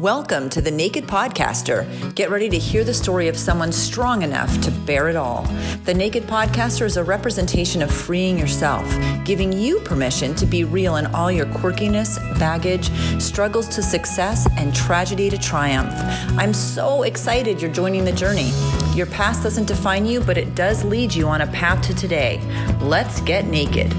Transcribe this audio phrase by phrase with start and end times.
[0.00, 2.14] Welcome to The Naked Podcaster.
[2.14, 5.42] Get ready to hear the story of someone strong enough to bear it all.
[5.84, 8.86] The Naked Podcaster is a representation of freeing yourself,
[9.26, 12.88] giving you permission to be real in all your quirkiness, baggage,
[13.20, 15.92] struggles to success, and tragedy to triumph.
[16.38, 18.52] I'm so excited you're joining the journey.
[18.94, 22.40] Your past doesn't define you, but it does lead you on a path to today.
[22.80, 23.94] Let's get naked.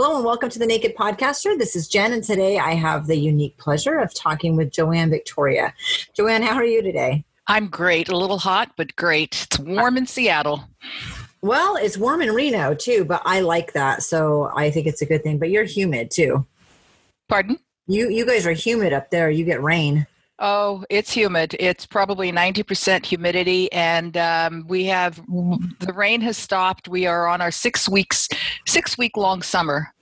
[0.00, 1.58] Hello and welcome to the Naked Podcaster.
[1.58, 5.74] This is Jen, and today I have the unique pleasure of talking with Joanne Victoria.
[6.14, 7.24] Joanne, how are you today?
[7.48, 8.08] I'm great.
[8.08, 9.48] A little hot, but great.
[9.50, 10.62] It's warm in Seattle.
[11.42, 15.04] Well, it's warm in Reno too, but I like that, so I think it's a
[15.04, 15.36] good thing.
[15.36, 16.46] But you're humid too.
[17.28, 17.58] Pardon?
[17.88, 19.32] You you guys are humid up there.
[19.32, 20.06] You get rain.
[20.40, 21.56] Oh, it's humid.
[21.58, 26.86] It's probably 90% humidity, and um, we have the rain has stopped.
[26.88, 28.28] We are on our six weeks,
[28.66, 29.92] six week long summer.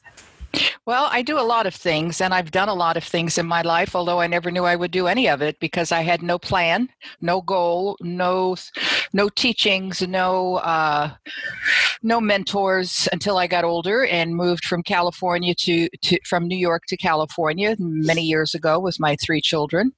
[0.87, 3.47] Well, I do a lot of things, and I've done a lot of things in
[3.47, 6.21] my life, although I never knew I would do any of it because I had
[6.21, 6.89] no plan,
[7.21, 8.57] no goal, no,
[9.13, 11.13] no teachings, no, uh,
[12.03, 16.87] no mentors until I got older and moved from California to, to from New York
[16.89, 19.93] to California many years ago with my three children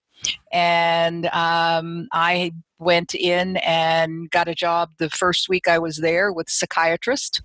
[0.53, 6.33] and um, I went in and got a job the first week I was there
[6.33, 7.43] with a psychiatrist.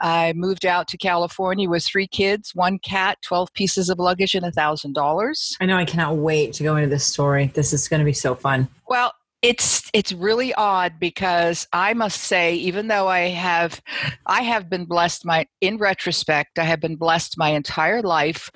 [0.00, 4.44] I moved out to California with three kids, one cat, 12 pieces of luggage, and
[4.44, 5.56] $1,000.
[5.60, 7.50] I know I cannot wait to go into this story.
[7.54, 8.68] This is going to be so fun.
[8.88, 13.82] Well, it's it's really odd because I must say, even though I have
[14.24, 18.50] I have been blessed my in retrospect, I have been blessed my entire life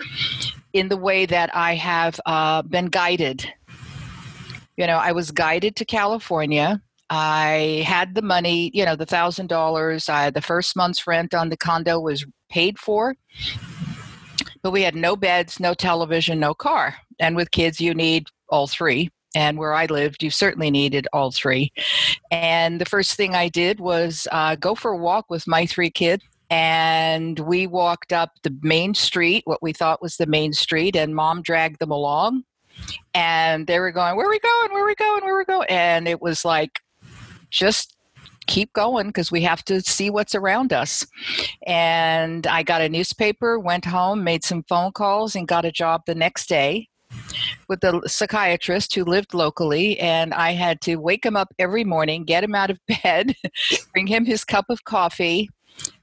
[0.73, 3.51] in the way that I have uh, been guided.
[4.77, 6.81] You know, I was guided to California.
[7.11, 10.07] I had the money, you know, the thousand dollars.
[10.07, 13.15] The first month's rent on the condo was paid for,
[14.63, 16.97] but we had no beds, no television, no car.
[17.19, 19.11] And with kids, you need all three.
[19.35, 21.73] And where I lived, you certainly needed all three.
[22.31, 25.91] And the first thing I did was uh, go for a walk with my three
[25.91, 30.97] kids and we walked up the main street, what we thought was the main street,
[30.97, 32.45] and mom dragged them along.
[33.15, 34.73] And they were going, Where are we going?
[34.73, 35.25] Where are we going?
[35.25, 35.67] Where are we going?
[35.69, 36.71] And it was like,
[37.51, 37.97] just
[38.47, 41.07] keep going because we have to see what's around us.
[41.67, 46.03] And I got a newspaper, went home, made some phone calls, and got a job
[46.07, 46.89] the next day
[47.69, 49.99] with the psychiatrist who lived locally.
[50.01, 53.35] And I had to wake him up every morning, get him out of bed,
[53.93, 55.49] bring him his cup of coffee,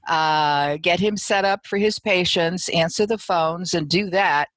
[0.06, 4.48] uh, get him set up for his patients, answer the phones, and do that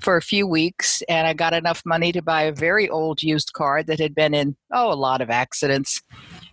[0.00, 1.02] for a few weeks.
[1.08, 4.34] And I got enough money to buy a very old used car that had been
[4.34, 6.02] in, oh, a lot of accidents,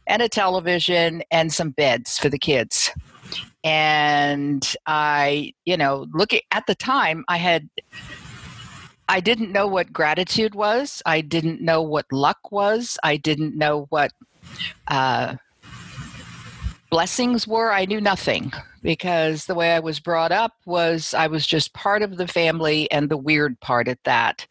[0.08, 2.92] and a television and some beds for the kids.
[3.64, 7.70] And I, you know, looking at the time, I had.
[9.10, 11.02] I didn't know what gratitude was.
[11.06, 12.98] I didn't know what luck was.
[13.04, 14.12] I didn't know what
[14.88, 15.36] uh,
[16.94, 21.48] blessings were, I knew nothing because the way I was brought up was I was
[21.48, 24.46] just part of the family and the weird part at that.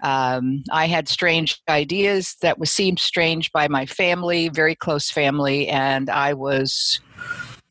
[0.00, 5.66] Um, I had strange ideas that was seemed strange by my family, very close family,
[5.66, 7.00] and I was.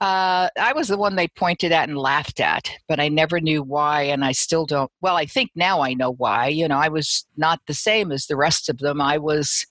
[0.01, 3.63] Uh, I was the one they pointed at and laughed at, but I never knew
[3.63, 4.91] why, and I still don't.
[4.99, 6.49] Well, I think now I know why.
[6.49, 8.99] You know, I was not the same as the rest of them.
[8.99, 9.65] I was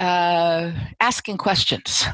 [0.00, 2.06] uh, asking questions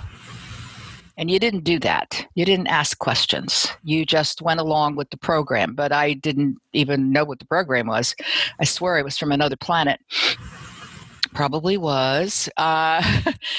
[1.19, 2.25] and you didn't do that.
[2.37, 3.69] You didn't ask questions.
[3.83, 5.75] You just went along with the program.
[5.75, 8.15] But I didn't even know what the program was.
[8.61, 10.01] I swear it was from another planet.
[11.39, 12.49] Probably was.
[12.57, 13.01] Uh,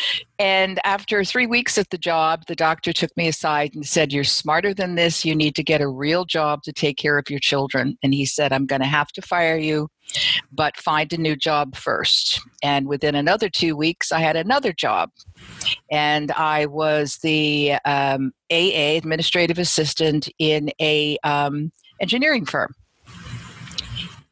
[0.37, 4.25] and after three weeks at the job, the doctor took me aside and said, You're
[4.25, 5.23] smarter than this.
[5.23, 7.97] You need to get a real job to take care of your children.
[8.03, 9.87] And he said, I'm going to have to fire you,
[10.51, 12.41] but find a new job first.
[12.61, 15.11] And within another two weeks, I had another job.
[15.89, 21.71] And I was the um, AA, administrative assistant, in a um,
[22.01, 22.75] engineering firm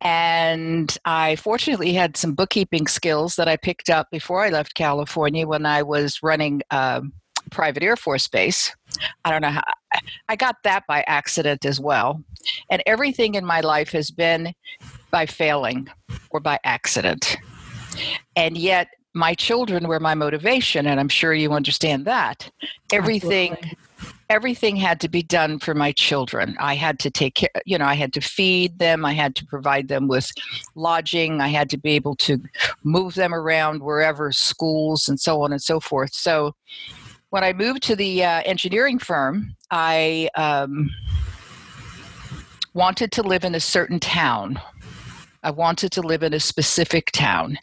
[0.01, 5.47] and I fortunately had some bookkeeping skills that I picked up before I left California
[5.47, 7.13] when I was running um,
[7.49, 8.75] private Air Force Base.
[9.25, 9.63] I don't know how
[10.29, 12.23] I got that by accident as well.
[12.69, 14.53] And everything in my life has been
[15.11, 15.87] by failing
[16.29, 17.37] or by accident.
[18.35, 22.49] And yet, my children were my motivation, and I'm sure you understand that.
[22.91, 23.53] Everything.
[23.53, 23.77] Absolutely
[24.29, 26.55] everything had to be done for my children.
[26.59, 29.45] I had to take care, you know, I had to feed them, I had to
[29.45, 30.29] provide them with
[30.75, 32.41] lodging, I had to be able to
[32.83, 36.13] move them around wherever schools and so on and so forth.
[36.13, 36.53] So
[37.29, 40.89] when I moved to the uh, engineering firm, I um,
[42.73, 44.59] wanted to live in a certain town
[45.47, 47.57] I wanted to live in a specific town.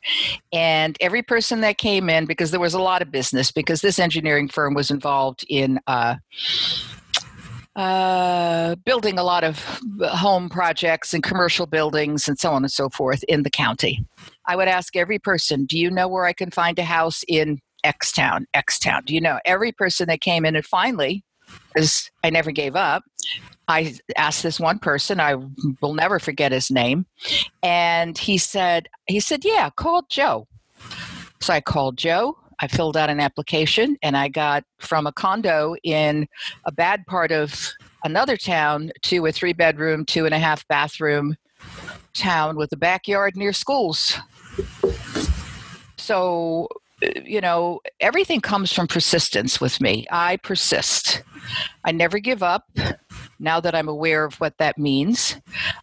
[0.54, 3.98] And every person that came in, because there was a lot of business, because this
[3.98, 6.14] engineering firm was involved in uh,
[7.76, 9.62] uh, building a lot of
[10.00, 14.02] home projects and commercial buildings and so on and so forth in the county.
[14.46, 17.60] I would ask every person, Do you know where I can find a house in
[17.84, 19.02] X town, X town?
[19.04, 19.40] Do you know?
[19.44, 21.22] Every person that came in, and finally,
[21.68, 23.02] because I never gave up,
[23.68, 25.36] I asked this one person, I
[25.80, 27.06] will never forget his name,
[27.62, 30.46] and he said, he said, yeah, call Joe.
[31.40, 32.38] So I called Joe.
[32.60, 36.26] I filled out an application, and I got from a condo in
[36.66, 37.72] a bad part of
[38.04, 41.36] another town to a three bedroom, two and a half bathroom
[42.12, 44.16] town with a backyard near schools.
[45.96, 46.68] So
[47.02, 50.06] you know, everything comes from persistence with me.
[50.10, 51.22] I persist.
[51.84, 52.64] I never give up.
[53.38, 55.36] Now that I'm aware of what that means,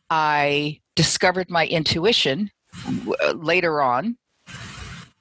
[0.10, 2.50] I discovered my intuition
[3.36, 4.18] later on.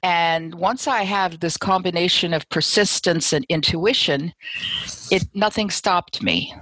[0.03, 4.33] And once I have this combination of persistence and intuition,
[5.11, 6.55] it nothing stopped me.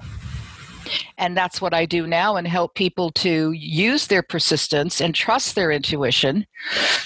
[1.18, 5.56] And that's what I do now and help people to use their persistence and trust
[5.56, 6.45] their intuition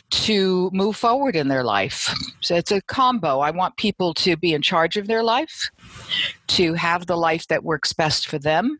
[0.09, 2.13] to move forward in their life.
[2.41, 3.39] So it's a combo.
[3.39, 5.69] I want people to be in charge of their life,
[6.47, 8.79] to have the life that works best for them,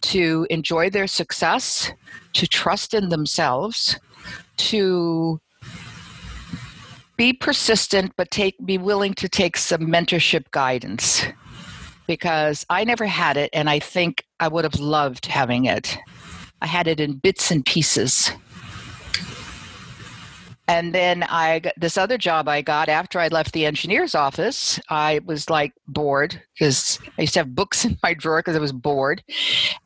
[0.00, 1.92] to enjoy their success,
[2.34, 3.98] to trust in themselves,
[4.56, 5.40] to
[7.16, 11.26] be persistent but take be willing to take some mentorship guidance
[12.08, 15.96] because I never had it, and I think I would have loved having it.
[16.60, 18.32] I had it in bits and pieces.
[20.66, 24.78] And then I got this other job I got after I left the engineer's office.
[24.90, 28.60] I was like bored because I used to have books in my drawer because I
[28.60, 29.22] was bored.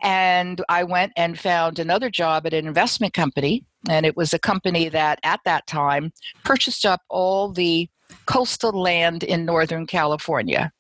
[0.03, 3.65] And I went and found another job at an investment company.
[3.89, 6.13] And it was a company that at that time
[6.45, 7.89] purchased up all the
[8.27, 10.73] coastal land in Northern California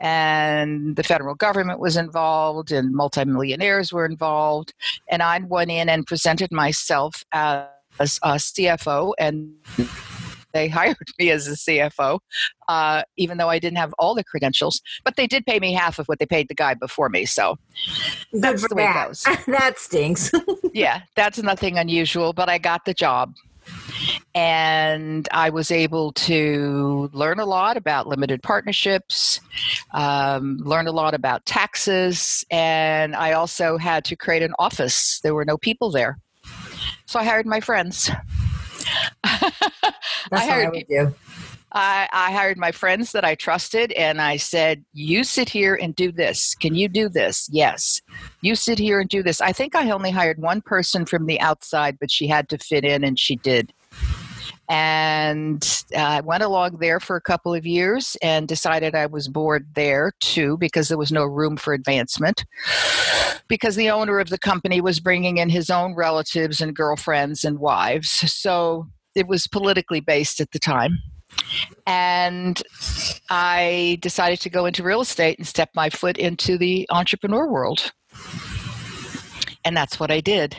[0.00, 4.72] and the federal government was involved and multimillionaires were involved.
[5.10, 9.52] And i went in and presented myself as a cfo and
[10.52, 12.18] they hired me as a cfo
[12.68, 15.98] uh, even though i didn't have all the credentials but they did pay me half
[15.98, 17.56] of what they paid the guy before me so
[18.32, 19.04] that's the way that.
[19.04, 19.22] it goes.
[19.46, 20.30] that stinks.
[20.74, 23.34] Yeah that's nothing unusual but i got the job
[24.34, 29.40] and I was able to learn a lot about limited partnerships,
[29.92, 35.20] um, learn a lot about taxes, and I also had to create an office.
[35.22, 36.18] There were no people there.
[37.06, 38.10] So I hired my friends.
[39.22, 39.52] That's
[40.32, 41.14] I hired, what I would do.
[41.72, 45.94] I, I, hired my friends that I trusted and I said, You sit here and
[45.94, 46.54] do this.
[46.54, 47.48] Can you do this?
[47.50, 48.00] Yes.
[48.40, 49.40] You sit here and do this.
[49.40, 52.84] I think I only hired one person from the outside, but she had to fit
[52.84, 53.72] in and she did.
[54.68, 59.28] And uh, I went along there for a couple of years and decided I was
[59.28, 62.44] bored there too because there was no room for advancement.
[63.48, 67.58] Because the owner of the company was bringing in his own relatives and girlfriends and
[67.58, 68.10] wives.
[68.32, 70.98] So it was politically based at the time
[71.86, 72.62] and
[73.30, 77.92] I decided to go into real estate and step my foot into the entrepreneur world.
[79.64, 80.56] And that's what I did.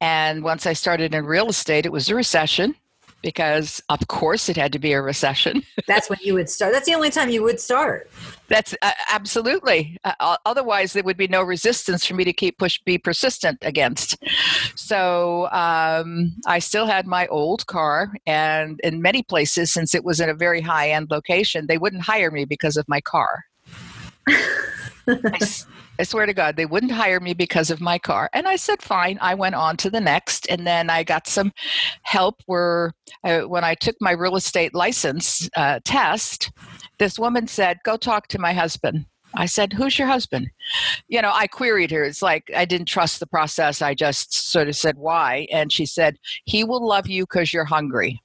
[0.00, 2.74] And once I started in real estate, it was a recession
[3.22, 5.62] because of course it had to be a recession.
[5.86, 6.72] That's when you would start.
[6.72, 8.10] That's the only time you would start.
[8.48, 9.96] That's uh, absolutely.
[10.04, 14.16] Uh, otherwise, there would be no resistance for me to keep push, be persistent against.
[14.74, 20.20] So um, I still had my old car, and in many places, since it was
[20.20, 23.44] in a very high end location, they wouldn't hire me because of my car.
[24.28, 25.48] I,
[26.00, 28.30] I swear to God, they wouldn't hire me because of my car.
[28.32, 29.18] And I said, fine.
[29.20, 30.46] I went on to the next.
[30.48, 31.52] And then I got some
[32.04, 36.52] help where uh, when I took my real estate license uh, test,
[36.98, 39.04] this woman said, go talk to my husband.
[39.34, 40.50] I said, Who's your husband?
[41.06, 42.02] You know, I queried her.
[42.02, 43.80] It's like I didn't trust the process.
[43.80, 45.46] I just sort of said, Why?
[45.52, 46.16] And she said,
[46.46, 48.20] He will love you because you're hungry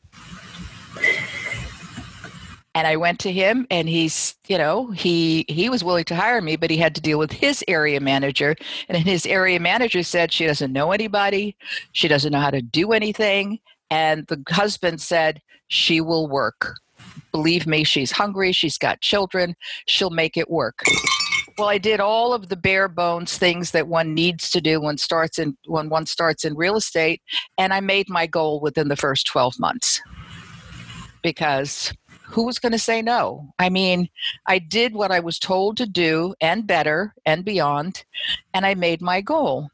[2.76, 6.42] and I went to him and he's, you know, he he was willing to hire
[6.42, 8.56] me, but he had to deal with his area manager.
[8.90, 11.56] And his area manager said she doesn't know anybody,
[11.94, 13.60] she doesn't know how to do anything.
[13.90, 16.76] And the husband said, She will work.
[17.32, 19.56] believe me, she's hungry, she's got children,
[19.88, 20.80] she'll make it work.
[21.58, 24.98] Well, I did all of the bare bones things that one needs to do when
[24.98, 27.22] starts in when one starts in real estate,
[27.58, 30.02] and I made my goal within the first 12 months.
[31.24, 31.92] Because
[32.28, 33.54] who was going to say no?
[33.60, 34.10] I mean,
[34.46, 38.04] I did what I was told to do and better and beyond,
[38.54, 39.70] and I made my goal.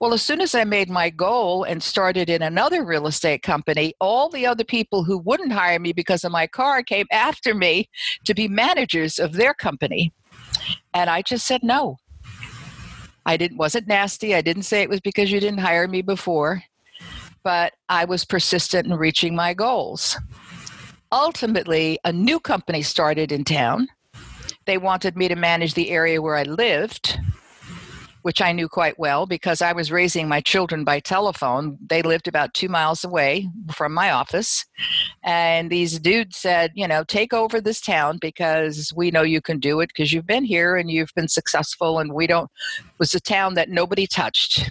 [0.00, 3.94] Well, as soon as I made my goal and started in another real estate company,
[4.00, 7.88] all the other people who wouldn't hire me because of my car came after me
[8.24, 10.12] to be managers of their company.
[10.94, 11.98] And I just said no.
[13.26, 14.34] I didn't wasn't nasty.
[14.34, 16.62] I didn't say it was because you didn't hire me before,
[17.44, 20.16] but I was persistent in reaching my goals.
[21.10, 23.88] Ultimately, a new company started in town.
[24.66, 27.18] They wanted me to manage the area where I lived
[28.28, 31.78] which I knew quite well because I was raising my children by telephone.
[31.88, 34.66] They lived about two miles away from my office.
[35.24, 39.58] And these dudes said, you know, take over this town because we know you can
[39.58, 41.98] do it because you've been here and you've been successful.
[41.98, 42.50] And we don't,
[42.80, 44.70] it was a town that nobody touched.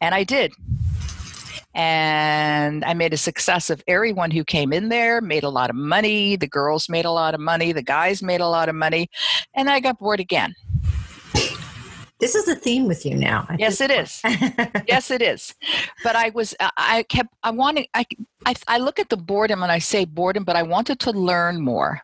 [0.00, 0.52] And I did
[1.74, 5.76] and I made a success of everyone who came in there, made a lot of
[5.76, 6.36] money.
[6.36, 9.08] The girls made a lot of money, the guys made a lot of money,
[9.54, 10.54] and I got bored again.
[12.20, 13.46] This is a theme with you now.
[13.58, 14.20] Yes, it is.
[14.88, 15.54] yes, it is.
[16.02, 18.04] But I was, I kept, I wanted, I,
[18.44, 21.60] I, I look at the boredom and I say boredom, but I wanted to learn
[21.60, 22.02] more.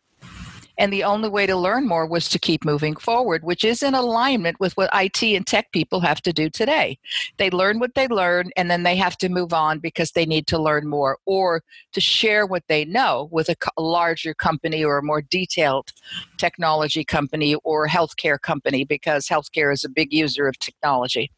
[0.78, 3.94] And the only way to learn more was to keep moving forward, which is in
[3.94, 6.98] alignment with what IT and tech people have to do today.
[7.36, 10.46] They learn what they learn and then they have to move on because they need
[10.48, 11.62] to learn more or
[11.92, 15.92] to share what they know with a, larger company or a more detailed
[16.38, 21.30] technology company or healthcare company because healthcare is a big user of technology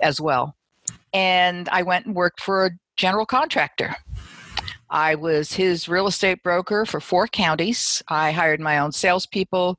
[0.00, 0.56] as well.
[1.12, 3.96] And I went and worked for a general contractor
[4.92, 8.02] I was his real estate broker for four counties.
[8.08, 9.78] I hired my own salespeople,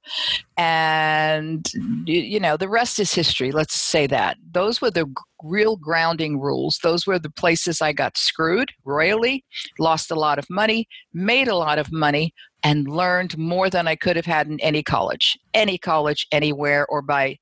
[0.57, 1.65] and
[2.05, 3.51] you know the rest is history.
[3.51, 5.05] Let's say that those were the
[5.43, 6.79] real grounding rules.
[6.81, 9.45] Those were the places I got screwed royally,
[9.77, 13.95] lost a lot of money, made a lot of money, and learned more than I
[13.95, 17.37] could have had in any college, any college, anywhere, or by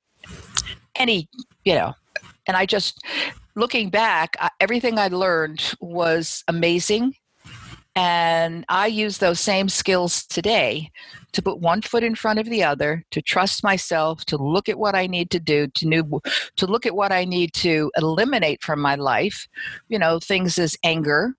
[0.95, 1.29] any
[1.63, 1.93] you know.
[2.47, 3.01] And I just
[3.55, 7.13] looking back, everything I learned was amazing
[7.95, 10.91] and I use those same skills today
[11.33, 14.79] to put one foot in front of the other, to trust myself, to look at
[14.79, 16.21] what I need to do, to new,
[16.57, 19.47] to look at what I need to eliminate from my life.
[19.89, 21.35] You know, things as anger,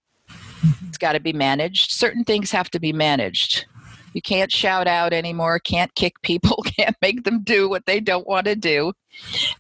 [0.89, 1.91] it's got to be managed.
[1.91, 3.67] Certain things have to be managed.
[4.13, 8.27] You can't shout out anymore, can't kick people, can't make them do what they don't
[8.27, 8.93] want to do.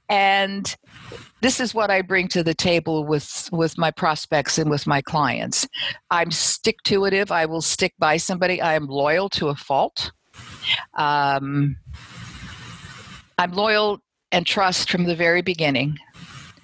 [0.08, 0.74] And
[1.40, 5.02] this is what I bring to the table with with my prospects and with my
[5.02, 5.66] clients.
[6.10, 7.30] I'm stick to it.
[7.30, 8.60] I will stick by somebody.
[8.60, 10.12] I am loyal to a fault.
[10.96, 11.76] Um,
[13.38, 15.98] I'm loyal and trust from the very beginning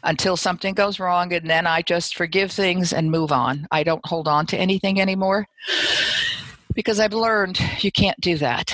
[0.05, 3.67] until something goes wrong, and then I just forgive things and move on.
[3.73, 5.49] I don't hold on to anything anymore
[6.79, 8.73] because I've learned you can't do that.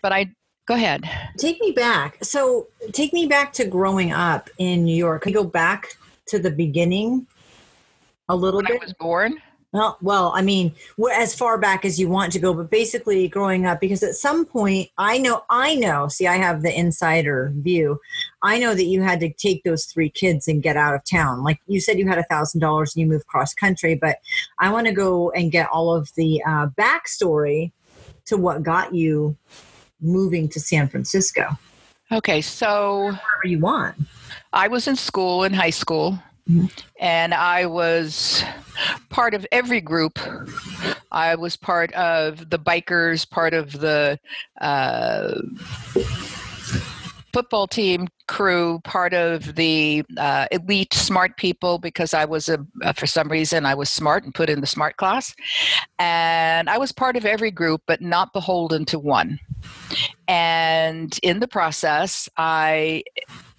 [0.00, 0.30] But I
[0.66, 1.04] Go ahead.
[1.36, 2.24] Take me back.
[2.24, 5.22] So, take me back to growing up in New York.
[5.22, 7.26] Can you go back to the beginning
[8.30, 8.80] a little when bit?
[8.80, 9.42] I was born.
[9.74, 10.72] Well, well, I mean,
[11.12, 14.44] as far back as you want to go, but basically growing up, because at some
[14.44, 16.06] point, I know, I know.
[16.06, 18.00] See, I have the insider view.
[18.40, 21.42] I know that you had to take those three kids and get out of town.
[21.42, 24.18] Like you said, you had a thousand dollars and you moved cross country, but
[24.60, 27.72] I want to go and get all of the uh, backstory
[28.26, 29.36] to what got you
[30.00, 31.58] moving to San Francisco?
[32.12, 33.96] Okay, so wherever you want.
[34.52, 36.18] I was in school in high school.
[37.00, 38.44] And I was
[39.08, 40.18] part of every group.
[41.10, 44.18] I was part of the bikers, part of the
[44.60, 45.40] uh,
[47.34, 52.92] football team crew, part of the uh, elite smart people because I was a, uh,
[52.92, 55.34] for some reason I was smart and put in the smart class,
[55.98, 59.40] and I was part of every group, but not beholden to one.
[60.28, 63.02] And in the process, I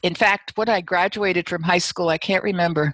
[0.06, 2.94] in fact, when I graduated from high school, I can't remember.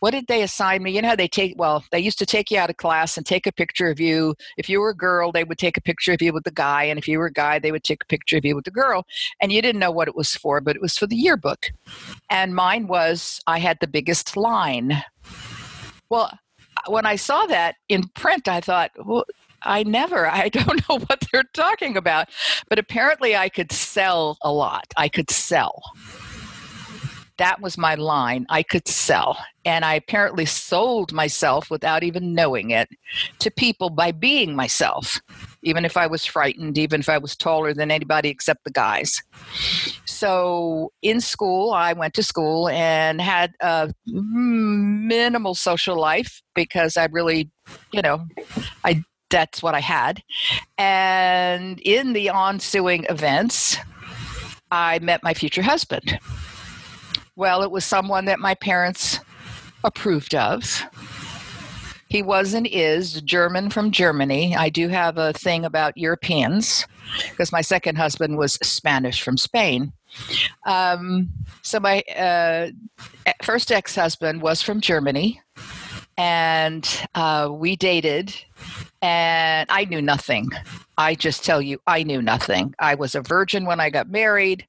[0.00, 0.90] What did they assign me?
[0.90, 3.24] You know how they take, well, they used to take you out of class and
[3.24, 4.34] take a picture of you.
[4.56, 6.82] If you were a girl, they would take a picture of you with the guy.
[6.82, 8.72] And if you were a guy, they would take a picture of you with the
[8.72, 9.06] girl.
[9.40, 11.70] And you didn't know what it was for, but it was for the yearbook.
[12.28, 15.00] And mine was, I had the biggest line.
[16.10, 16.36] Well,
[16.76, 19.26] uh, when I saw that in print, I thought, well,
[19.62, 22.30] I never, I don't know what they're talking about.
[22.68, 24.92] But apparently, I could sell a lot.
[24.96, 25.84] I could sell
[27.38, 28.46] that was my line.
[28.48, 29.38] I could sell.
[29.64, 32.88] And I apparently sold myself without even knowing it
[33.38, 35.20] to people by being myself,
[35.62, 39.22] even if I was frightened, even if I was taller than anybody except the guys.
[40.04, 47.06] So in school, I went to school and had a minimal social life because I
[47.06, 47.50] really,
[47.92, 48.26] you know,
[48.84, 50.22] I that's what I had.
[50.78, 53.76] And in the ensuing events,
[54.70, 56.18] I met my future husband.
[57.38, 59.20] Well, it was someone that my parents
[59.84, 60.82] approved of.
[62.08, 64.56] He was and is German from Germany.
[64.56, 66.84] I do have a thing about Europeans
[67.30, 69.92] because my second husband was Spanish from Spain.
[70.66, 71.28] Um,
[71.62, 72.70] so my uh,
[73.44, 75.40] first ex-husband was from Germany,
[76.16, 78.34] and uh, we dated
[79.02, 80.48] and I knew nothing.
[80.96, 82.74] I just tell you, I knew nothing.
[82.78, 84.66] I was a virgin when I got married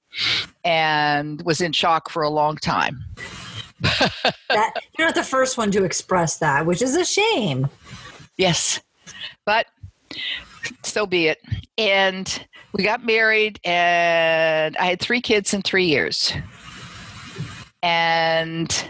[0.63, 3.03] and was in shock for a long time.
[3.81, 7.67] that, you're not the first one to express that, which is a shame.
[8.37, 8.81] Yes.
[9.45, 9.65] But
[10.83, 11.39] so be it.
[11.77, 16.33] And we got married, and I had three kids in three years.
[17.81, 18.85] And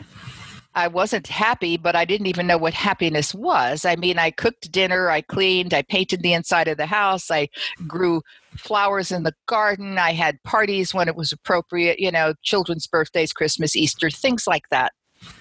[0.79, 3.83] I wasn't happy, but I didn't even know what happiness was.
[3.83, 7.49] I mean, I cooked dinner, I cleaned, I painted the inside of the house, I
[7.85, 8.21] grew
[8.55, 13.33] flowers in the garden, I had parties when it was appropriate, you know, children's birthdays,
[13.33, 14.93] Christmas, Easter, things like that,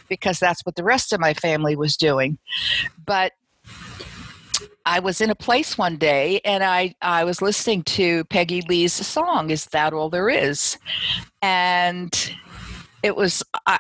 [0.09, 2.37] because that's what the rest of my family was doing.
[3.07, 3.31] But
[4.85, 8.93] I was in a place one day and I, I was listening to Peggy Lee's
[8.93, 10.79] song, Is That All There Is?
[11.43, 12.35] And
[13.05, 13.79] it was, I,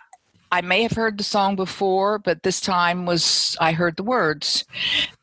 [0.50, 4.64] I may have heard the song before, but this time was I heard the words.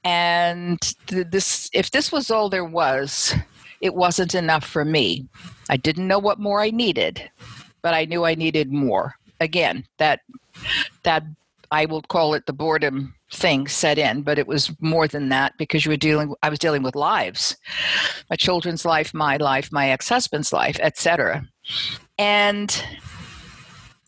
[0.03, 3.33] And this if this was all there was,
[3.81, 5.27] it wasn't enough for me.
[5.69, 7.29] I didn't know what more I needed,
[7.81, 9.15] but I knew I needed more.
[9.39, 10.21] Again, that
[11.03, 11.23] that
[11.71, 15.57] I will call it the boredom thing set in, but it was more than that
[15.57, 17.57] because you were dealing I was dealing with lives.
[18.29, 21.47] My children's life, my life, my ex-husband's life, etc.
[22.17, 22.83] And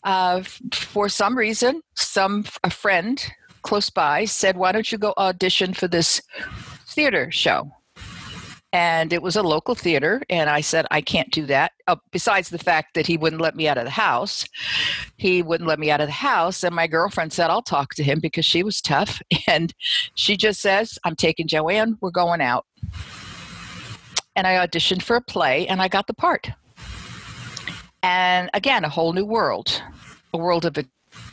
[0.04, 3.24] uh, for some reason, some a friend
[3.62, 6.20] close by said, "Why don't you go audition for this
[6.86, 7.70] theater show?"
[8.72, 12.50] And it was a local theater, and I said, "I can't do that." Uh, besides
[12.50, 14.44] the fact that he wouldn't let me out of the house,
[15.16, 16.62] he wouldn't let me out of the house.
[16.64, 19.74] And my girlfriend said, "I'll talk to him," because she was tough, and
[20.14, 21.98] she just says, "I'm taking Joanne.
[22.00, 22.66] We're going out."
[24.36, 26.50] And I auditioned for a play, and I got the part.
[28.02, 29.82] And again, a whole new world,
[30.32, 30.76] a world of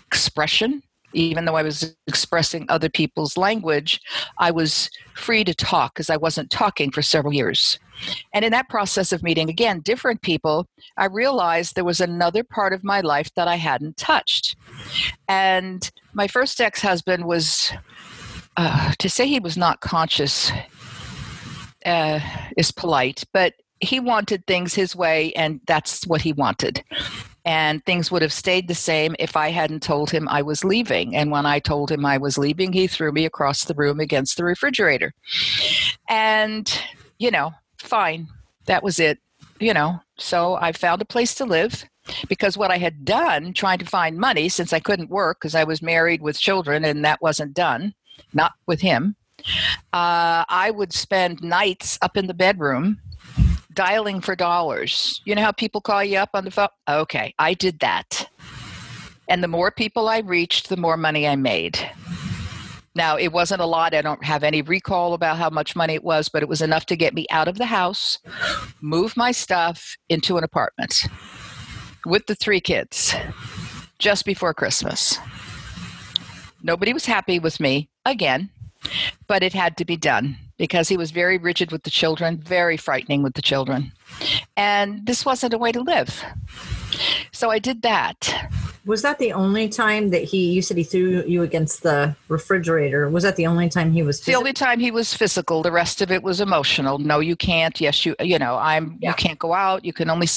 [0.08, 0.82] expression.
[1.13, 4.01] Even though I was expressing other people's language,
[4.38, 7.80] I was free to talk because I wasn't talking for several years.
[8.34, 12.73] And in that process of meeting, again, different people, I realized there was another part
[12.73, 14.58] of my life that I hadn't touched.
[15.30, 17.71] And my first ex husband was,
[18.58, 20.51] uh, to say he was not conscious
[21.86, 22.19] uh,
[22.58, 26.83] is polite, but he wanted things his way, and that's what he wanted.
[27.43, 31.15] And things would have stayed the same if I hadn't told him I was leaving.
[31.15, 34.38] And when I told him I was leaving, he threw me across the room against
[34.38, 35.13] the refrigerator.
[36.09, 36.81] And,
[37.19, 38.27] you know, fine.
[38.65, 39.19] That was it.
[39.59, 41.85] You know, so I found a place to live
[42.27, 45.63] because what I had done trying to find money since I couldn't work because I
[45.63, 47.93] was married with children and that wasn't done,
[48.33, 49.15] not with him.
[49.93, 52.99] Uh, I would spend nights up in the bedroom
[53.75, 55.21] dialing for dollars.
[55.25, 56.69] You know how people call you up on the phone?
[56.89, 58.29] Okay, I did that.
[59.29, 61.77] And the more people I reached, the more money I made.
[62.95, 63.93] Now, it wasn't a lot.
[63.93, 66.85] I don't have any recall about how much money it was, but it was enough
[66.88, 68.19] to get me out of the house,
[68.81, 71.05] move my stuff into an apartment
[72.05, 73.13] with the three kids
[73.99, 75.17] just before Christmas.
[76.63, 78.49] Nobody was happy with me again,
[79.27, 82.77] but it had to be done because he was very rigid with the children, very
[82.77, 83.91] frightening with the children.
[84.55, 86.23] And this wasn't a way to live.
[87.31, 88.49] So I did that.
[88.85, 93.09] Was that the only time that he, you said he threw you against the refrigerator?
[93.09, 94.33] Was that the only time he was physical?
[94.33, 95.63] The only time he was physical.
[95.63, 96.99] The rest of it was emotional.
[96.99, 97.81] No, you can't.
[97.81, 99.09] Yes, you, you know, I'm, yeah.
[99.09, 99.83] you can't go out.
[99.83, 100.27] You can only,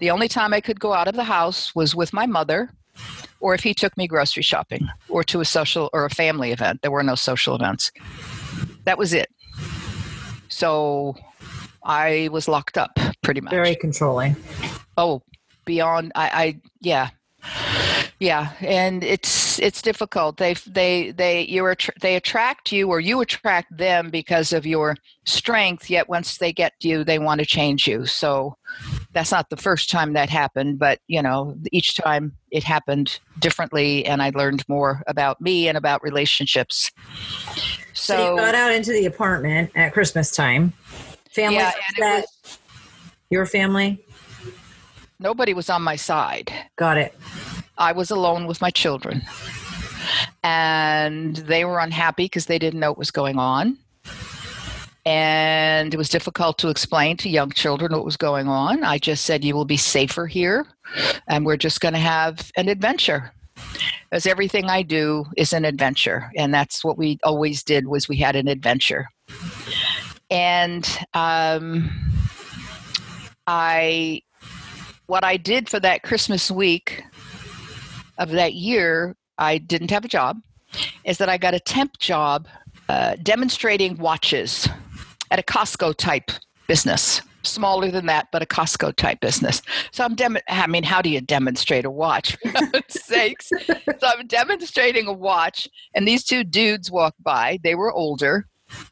[0.00, 2.70] the only time I could go out of the house was with my mother
[3.40, 6.82] or if he took me grocery shopping or to a social or a family event.
[6.82, 7.92] There were no social events.
[8.84, 9.30] That was it.
[10.62, 11.16] So
[11.82, 13.50] I was locked up pretty much.
[13.50, 14.36] Very controlling.
[14.96, 15.20] Oh,
[15.64, 17.08] beyond I, I yeah.
[18.20, 20.36] Yeah, and it's it's difficult.
[20.36, 24.94] They they they you are they attract you or you attract them because of your
[25.26, 25.90] strength.
[25.90, 28.06] Yet once they get you, they want to change you.
[28.06, 28.56] So
[29.12, 34.06] that's not the first time that happened, but you know, each time it happened differently,
[34.06, 36.92] and I learned more about me and about relationships.
[37.94, 40.72] So, so you got out into the apartment at Christmas time.
[41.30, 41.72] Family yeah.
[41.98, 42.58] Was,
[43.30, 44.04] Your family?
[45.18, 46.52] Nobody was on my side.
[46.76, 47.14] Got it.
[47.78, 49.22] I was alone with my children.
[50.42, 53.78] And they were unhappy because they didn't know what was going on
[55.04, 58.84] and it was difficult to explain to young children what was going on.
[58.84, 60.66] I just said, You will be safer here,
[61.26, 63.32] and we're just going to have an adventure.
[64.10, 68.16] As everything I do is an adventure, and that's what we always did was we
[68.16, 69.08] had an adventure.
[70.30, 71.90] And um,
[73.46, 74.22] I,
[75.06, 77.02] what I did for that Christmas week
[78.18, 80.38] of that year, I didn't have a job,
[81.04, 82.48] is that I got a temp job
[82.88, 84.68] uh, demonstrating watches
[85.30, 86.30] at a Costco type
[86.66, 89.62] business smaller than that, but a Costco type business.
[89.90, 92.36] So I'm, dem- I mean, how do you demonstrate a watch?
[92.88, 93.50] sakes.
[93.66, 97.58] So I'm demonstrating a watch, and these two dudes walk by.
[97.62, 98.46] They were older,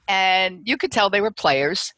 [0.09, 1.93] and you could tell they were players.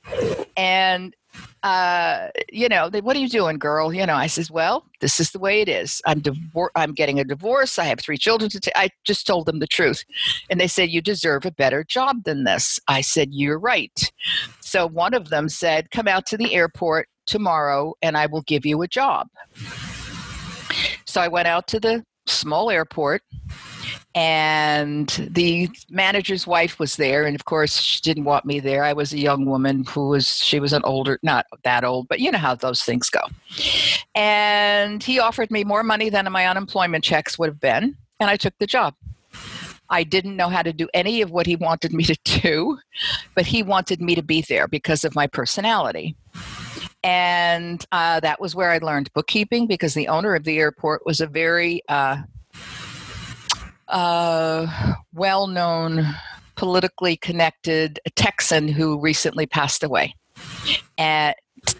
[0.57, 1.15] And
[1.63, 3.93] uh, you know, they, what are you doing, girl?
[3.93, 6.03] You know, I says, well, this is the way it is.
[6.07, 7.79] I'm divor- I'm getting a divorce.
[7.79, 8.75] I have three children to take.
[8.77, 10.05] I just told them the truth.
[10.51, 12.81] And they said, you deserve a better job than this.
[12.89, 14.13] I said, you're right.
[14.73, 18.65] So one of them said, come out to the airport tomorrow and I will give
[18.65, 19.29] you a job.
[21.05, 23.21] So I went out to the small airport
[24.15, 28.83] and the manager's wife was there and of course she didn't want me there.
[28.83, 32.21] I was a young woman who was she was an older not that old but
[32.21, 33.21] you know how those things go.
[34.15, 38.37] And he offered me more money than my unemployment checks would have been and i
[38.37, 38.95] took the job
[39.93, 42.79] i didn't know how to do any of what he wanted me to do
[43.35, 46.17] but he wanted me to be there because of my personality
[47.05, 51.21] and uh, that was where i learned bookkeeping because the owner of the airport was
[51.21, 52.17] a very uh,
[53.93, 54.67] uh,
[55.15, 56.05] well known,
[56.57, 60.15] politically connected Texan who recently passed away.
[60.99, 61.37] At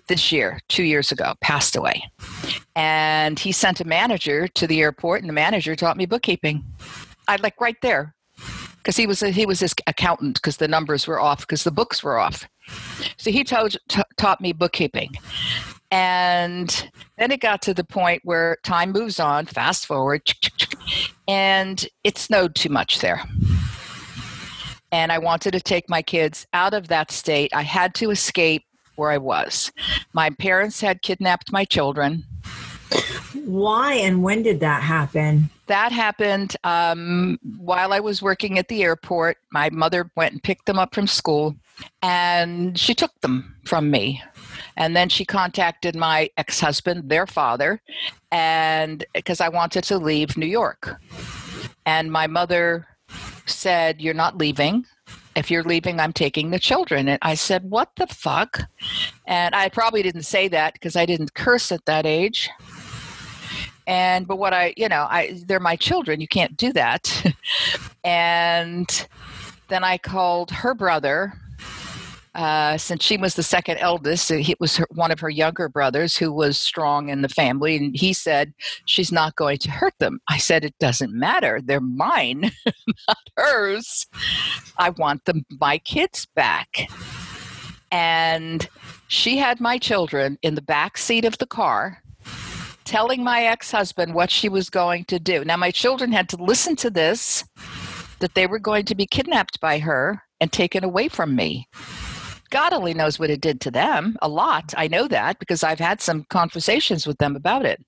[0.07, 2.05] this year, two years ago, passed away.
[2.77, 6.65] And he sent a manager to the airport, and the manager taught me bookkeeping.
[7.29, 8.15] I like right there,
[8.79, 11.71] because he was a, he was his accountant because the numbers were off because the
[11.71, 12.49] books were off.
[13.17, 15.11] So he told, t- taught me bookkeeping,
[15.91, 20.23] and then it got to the point where time moves on, fast forward,
[21.29, 23.23] and it snowed too much there.
[24.91, 27.51] And I wanted to take my kids out of that state.
[27.55, 28.65] I had to escape
[28.97, 29.73] where I was.
[30.13, 32.25] My parents had kidnapped my children.
[33.45, 35.51] Why and when did that happen?
[35.67, 39.39] That happened um, while I was working at the airport.
[39.51, 41.57] My mother went and picked them up from school,
[42.03, 44.23] and she took them from me.
[44.77, 47.81] And then she contacted my ex husband, their father,
[48.31, 50.97] and because I wanted to leave New York.
[51.85, 52.87] And my mother
[53.47, 54.85] said, You're not leaving.
[55.35, 57.09] If you're leaving, I'm taking the children.
[57.09, 58.61] And I said, What the fuck?
[59.27, 62.51] And I probably didn't say that because I didn't curse at that age.
[63.87, 66.21] And, but what I, you know, I, they're my children.
[66.21, 67.35] You can't do that.
[68.05, 69.09] and
[69.69, 71.35] then I called her brother
[72.35, 76.17] uh, since she was the second eldest, it was her, one of her younger brothers
[76.17, 78.55] who was strong in the family, and he said
[78.87, 80.19] she's not going to hurt them.
[80.29, 82.51] I said it doesn't matter; they're mine,
[83.09, 84.07] not hers.
[84.79, 86.89] I want them, my kids back.
[87.91, 88.67] And
[89.09, 92.03] she had my children in the back seat of the car,
[92.85, 95.45] telling my ex-husband what she was going to do.
[95.45, 97.45] Now my children had to listen to this,
[98.21, 101.69] that they were going to be kidnapped by her and taken away from me.
[102.51, 104.17] God only knows what it did to them.
[104.21, 104.75] A lot.
[104.77, 107.83] I know that because I've had some conversations with them about it.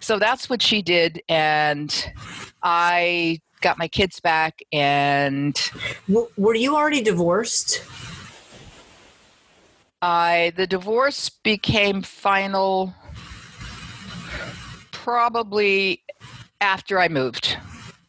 [0.00, 1.22] So that's what she did.
[1.28, 2.12] And
[2.62, 4.60] I got my kids back.
[4.72, 5.58] And
[6.36, 7.82] were you already divorced?
[10.00, 12.94] I the divorce became final
[15.08, 16.02] probably
[16.60, 17.56] after I moved.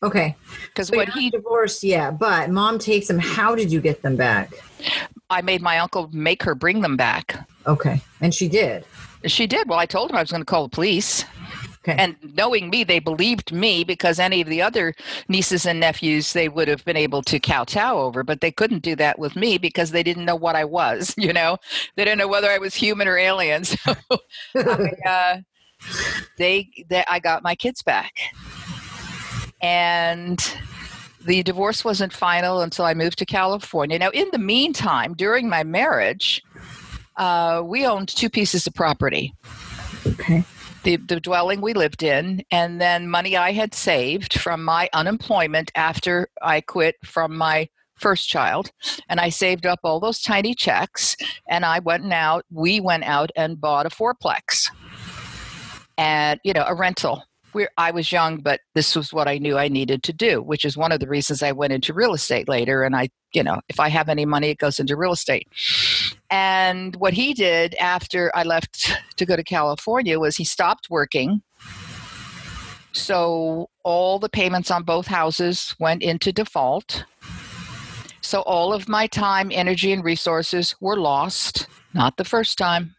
[0.04, 0.36] Okay.
[0.68, 3.20] Because so what he divorced, yeah, but mom takes them.
[3.20, 4.54] How did you get them back?
[5.30, 7.48] I made my uncle make her bring them back.
[7.66, 8.02] Okay.
[8.20, 8.84] And she did.
[9.26, 9.70] She did.
[9.70, 11.24] Well, I told her I was going to call the police.
[11.88, 11.96] Okay.
[11.98, 14.94] And knowing me, they believed me because any of the other
[15.30, 18.98] nieces and nephews they would have been able to kowtow over, but they couldn't do
[18.98, 21.16] that with me because they didn't know what I was.
[21.30, 21.58] You know,
[21.96, 23.64] they didn't know whether I was human or alien.
[23.76, 23.96] So
[24.56, 25.38] I, uh,
[26.38, 28.14] they, they, I got my kids back,
[29.62, 30.40] and
[31.26, 34.00] the divorce wasn't final until I moved to California.
[34.00, 36.42] Now, in the meantime, during my marriage,
[37.18, 39.34] uh, we owned two pieces of property.
[40.08, 40.44] Okay.
[40.84, 45.72] The, the dwelling we lived in, and then money I had saved from my unemployment
[45.76, 48.72] after I quit from my first child.
[49.10, 51.18] And I saved up all those tiny checks,
[51.50, 54.70] and I went out, we went out and bought a fourplex
[56.00, 59.58] and, you know, a rental we're, I was young, but this was what I knew
[59.58, 62.48] I needed to do, which is one of the reasons I went into real estate
[62.48, 62.84] later.
[62.84, 65.48] And I, you know, if I have any money, it goes into real estate.
[66.30, 71.42] And what he did after I left to go to California was he stopped working.
[72.92, 77.04] So all the payments on both houses went into default.
[78.22, 81.68] So all of my time, energy, and resources were lost.
[81.94, 82.96] Not the first time.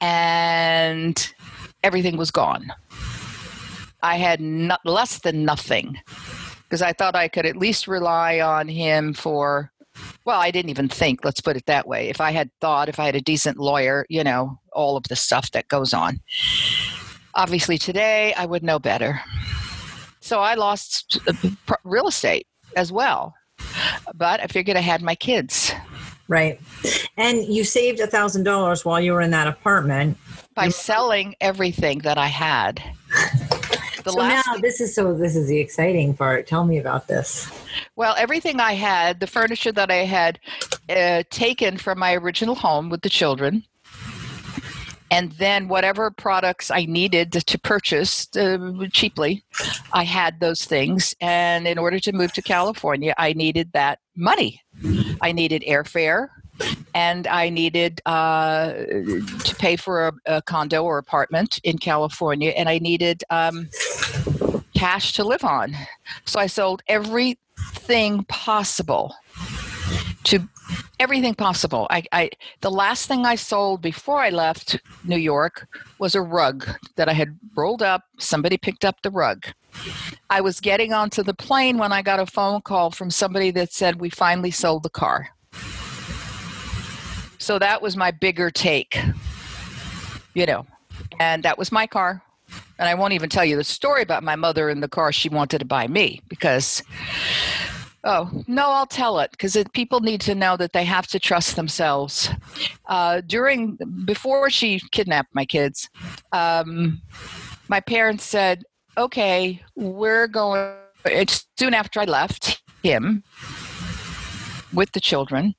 [0.00, 1.32] And
[1.82, 2.72] everything was gone.
[4.02, 5.98] I had not, less than nothing
[6.64, 9.70] because I thought I could at least rely on him for,
[10.24, 12.08] well, I didn't even think, let's put it that way.
[12.08, 15.16] If I had thought, if I had a decent lawyer, you know, all of the
[15.16, 16.20] stuff that goes on.
[17.34, 19.20] Obviously, today I would know better.
[20.20, 21.32] So I lost uh,
[21.84, 23.34] real estate as well.
[24.14, 25.72] But I figured I had my kids.
[26.30, 26.60] Right.
[27.16, 30.16] And you saved a thousand dollars while you were in that apartment
[30.54, 32.82] by selling everything that I had.
[34.02, 36.46] The so last now this is so this is the exciting part.
[36.46, 37.50] Tell me about this.
[37.96, 40.40] Well, everything I had, the furniture that I had
[40.88, 43.62] uh, taken from my original home with the children,
[45.10, 48.58] and then whatever products I needed to, to purchase uh,
[48.90, 49.44] cheaply,
[49.92, 51.14] I had those things.
[51.20, 54.62] And in order to move to California, I needed that money.
[55.20, 56.28] I needed airfare
[56.94, 62.68] and I needed uh, to pay for a, a, condo or apartment in California, and
[62.68, 63.68] I needed um,
[64.74, 65.74] cash to live on.
[66.26, 69.14] So I sold everything possible
[70.24, 70.48] to
[70.98, 71.86] everything possible.
[71.90, 72.30] I, I
[72.60, 75.66] the last thing I sold before I left New York
[75.98, 78.04] was a rug that I had rolled up.
[78.18, 79.46] Somebody picked up the rug.
[80.28, 83.72] I was getting onto the plane when I got a phone call from somebody that
[83.72, 85.28] said we finally sold the car.
[87.38, 88.98] So that was my bigger take,
[90.34, 90.66] you know,
[91.18, 92.22] and that was my car.
[92.78, 95.28] And I won't even tell you the story about my mother and the car she
[95.28, 96.82] wanted to buy me because,
[98.04, 101.56] oh, no, I'll tell it because people need to know that they have to trust
[101.56, 102.30] themselves.
[102.86, 105.88] Uh, during, before she kidnapped my kids,
[106.32, 107.00] um,
[107.68, 108.64] my parents said,
[108.96, 113.22] okay, we're going, it's soon after I left him
[114.72, 115.54] with the children.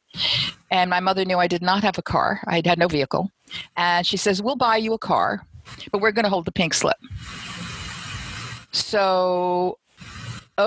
[0.71, 3.30] And my mother knew I did not have a car, I had no vehicle.
[3.75, 5.45] And she says, We'll buy you a car,
[5.91, 6.97] but we're going to hold the pink slip.
[8.71, 9.77] So,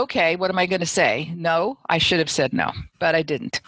[0.02, 1.32] okay, what am I going to say?
[1.34, 3.60] No, I should have said no, but I didn't.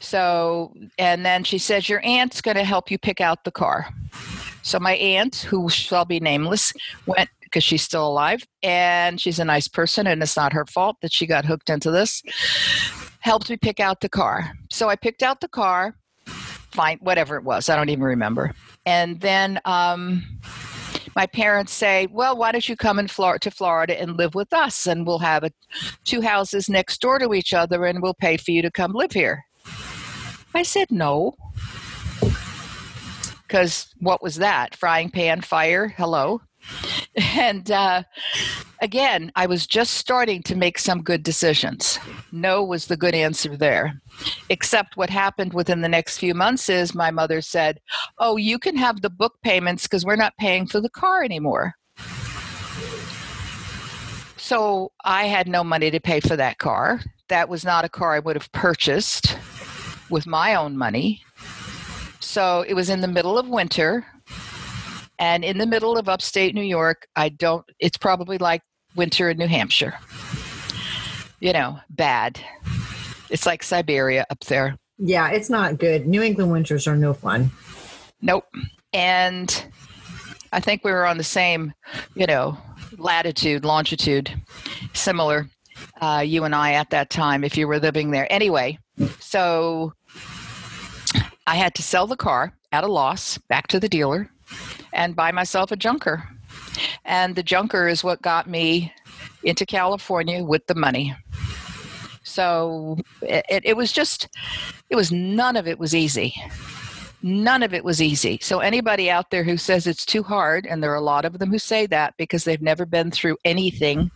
[0.00, 3.88] So, and then she says, Your aunt's going to help you pick out the car.
[4.62, 6.72] So, my aunt, who shall be nameless,
[7.06, 10.96] went because she's still alive and she's a nice person and it's not her fault
[11.02, 12.22] that she got hooked into this
[13.24, 14.52] helped me pick out the car.
[14.70, 15.94] So I picked out the car,
[16.26, 18.52] fine, whatever it was, I don't even remember.
[18.84, 20.22] And then um,
[21.16, 24.52] my parents say, "Well, why don't you come in Florida to Florida and live with
[24.52, 25.50] us, and we'll have a,
[26.04, 29.12] two houses next door to each other, and we'll pay for you to come live
[29.12, 29.44] here."
[30.54, 31.34] I said no,
[33.42, 34.76] because what was that?
[34.76, 35.88] Frying pan fire?
[35.88, 36.40] Hello.
[37.36, 38.02] And uh,
[38.80, 41.98] again, I was just starting to make some good decisions.
[42.32, 44.00] No was the good answer there.
[44.48, 47.80] Except what happened within the next few months is my mother said,
[48.18, 51.74] Oh, you can have the book payments because we're not paying for the car anymore.
[54.36, 57.00] So I had no money to pay for that car.
[57.28, 59.38] That was not a car I would have purchased
[60.10, 61.22] with my own money.
[62.20, 64.04] So it was in the middle of winter
[65.18, 68.62] and in the middle of upstate New York, I don't, it's probably like
[68.96, 69.94] winter in New Hampshire.
[71.40, 72.40] You know, bad.
[73.30, 74.76] It's like Siberia up there.
[74.98, 76.06] Yeah, it's not good.
[76.06, 77.50] New England winters are no fun.
[78.22, 78.46] Nope.
[78.92, 79.66] And
[80.52, 81.72] I think we were on the same,
[82.14, 82.56] you know,
[82.96, 84.32] latitude, longitude,
[84.92, 85.48] similar,
[86.00, 88.32] uh, you and I at that time, if you were living there.
[88.32, 88.78] Anyway,
[89.18, 89.92] so
[91.46, 94.30] I had to sell the car at a loss back to the dealer
[94.92, 96.28] and buy myself a junker.
[97.04, 98.92] And the junker is what got me
[99.42, 101.14] into California with the money.
[102.22, 104.28] So it, it, was just,
[104.90, 106.34] it was none of it was easy.
[107.22, 108.38] None of it was easy.
[108.42, 111.38] So anybody out there who says it's too hard, and there are a lot of
[111.38, 114.10] them who say that because they've never been through anything,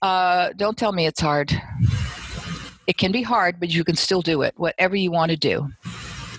[0.00, 1.52] uh, don't tell me it's hard.
[2.86, 5.68] It can be hard, but you can still do it, whatever you want to do.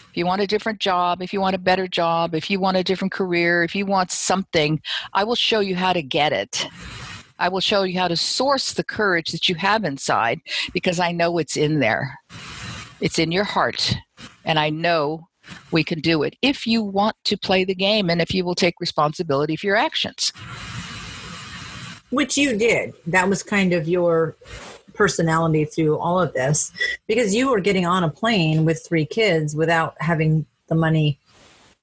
[0.09, 2.77] If you want a different job, if you want a better job, if you want
[2.77, 4.81] a different career, if you want something,
[5.13, 6.67] I will show you how to get it.
[7.37, 10.41] I will show you how to source the courage that you have inside
[10.73, 12.19] because I know it's in there.
[12.99, 13.95] It's in your heart.
[14.45, 15.27] And I know
[15.71, 18.55] we can do it if you want to play the game and if you will
[18.55, 20.33] take responsibility for your actions.
[22.09, 22.93] Which you did.
[23.05, 24.35] That was kind of your
[24.99, 26.73] personality through all of this
[27.07, 31.17] because you were getting on a plane with three kids without having the money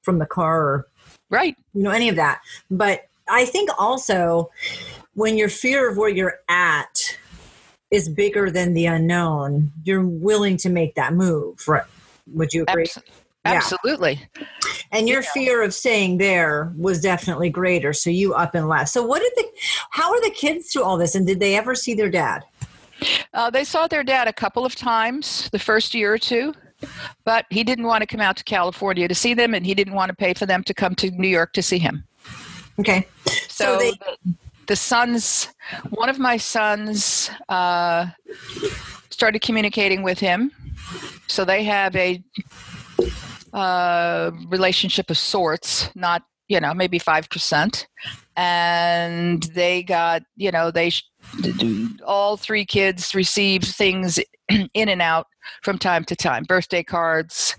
[0.03, 0.87] from the car or
[1.31, 1.57] right.
[1.73, 2.43] you know any of that.
[2.71, 4.51] But i think also
[5.15, 7.19] when your fear of where you're at
[7.91, 11.67] is bigger than the unknown you're willing to make that move.
[11.67, 11.85] Right.
[12.35, 12.85] Would you agree?
[12.85, 13.03] Abs-
[13.47, 14.29] absolutely.
[14.39, 14.47] Yeah.
[14.93, 15.31] and your yeah.
[15.33, 18.91] fear of staying there was definitely greater so you up and left.
[18.91, 19.47] So what did the
[19.91, 22.45] how are the kids through all this and did they ever see their dad
[23.35, 26.55] uh, they saw their dad a couple of times the first year or two,
[27.25, 29.95] but he didn't want to come out to California to see them, and he didn't
[29.95, 32.05] want to pay for them to come to New York to see him.
[32.79, 33.07] Okay.
[33.25, 34.35] So, so they- the,
[34.67, 35.49] the, sons,
[35.91, 38.07] one of my sons, uh,
[39.11, 40.53] started communicating with him.
[41.27, 42.23] So they have a
[43.53, 47.87] uh, relationship of sorts, not you know maybe five percent,
[48.37, 50.91] and they got you know they
[52.05, 54.19] all three kids receive things
[54.75, 55.27] in and out
[55.62, 57.57] from time to time birthday cards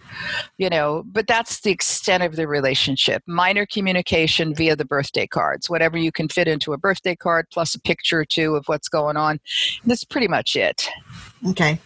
[0.58, 3.22] you know but that's the extent of the relationship.
[3.28, 5.70] Minor communication via the birthday cards.
[5.70, 8.90] Whatever you can fit into a birthday card plus a picture or two of what's
[8.90, 9.40] going on
[9.86, 10.90] that's pretty much it.
[11.50, 11.80] Okay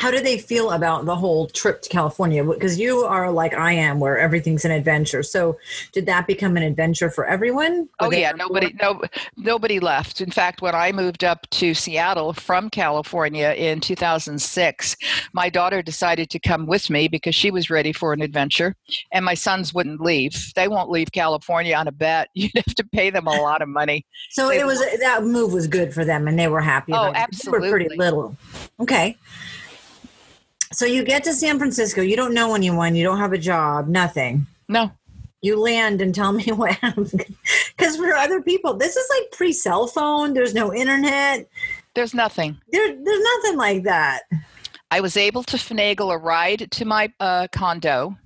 [0.00, 2.42] how do they feel about the whole trip to California?
[2.42, 5.22] Because you are like I am, where everything's an adventure.
[5.22, 5.58] So,
[5.92, 7.80] did that become an adventure for everyone?
[8.00, 9.02] Were oh yeah, nobody, no,
[9.36, 10.22] nobody left.
[10.22, 14.96] In fact, when I moved up to Seattle from California in 2006,
[15.34, 18.76] my daughter decided to come with me because she was ready for an adventure,
[19.12, 20.54] and my sons wouldn't leave.
[20.56, 22.30] They won't leave California on a bet.
[22.34, 24.06] You'd have to pay them a lot of money.
[24.30, 26.94] so they it was that move was good for them, and they were happy.
[26.94, 27.68] Oh, absolutely.
[27.68, 28.36] They were pretty oh, little.
[28.80, 29.18] Okay.
[30.72, 32.00] So you get to San Francisco.
[32.00, 32.94] You don't know anyone.
[32.94, 33.88] You don't have a job.
[33.88, 34.46] Nothing.
[34.68, 34.92] No.
[35.42, 36.78] You land and tell me what.
[36.80, 40.34] Because for other people, this is like pre cell phone.
[40.34, 41.48] There's no internet.
[41.94, 42.56] There's nothing.
[42.70, 44.22] There, there's nothing like that.
[44.92, 48.16] I was able to finagle a ride to my uh, condo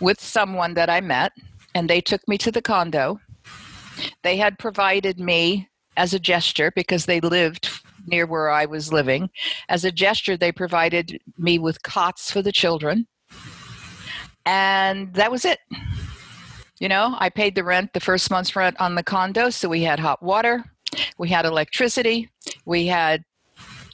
[0.00, 1.32] with someone that I met,
[1.74, 3.20] and they took me to the condo.
[4.22, 7.68] They had provided me as a gesture because they lived
[8.08, 9.30] near where I was living.
[9.68, 13.06] As a gesture, they provided me with cots for the children.
[14.46, 15.58] And that was it.
[16.80, 19.82] You know, I paid the rent, the first month's rent on the condo, so we
[19.82, 20.64] had hot water,
[21.18, 22.30] we had electricity,
[22.64, 23.24] we had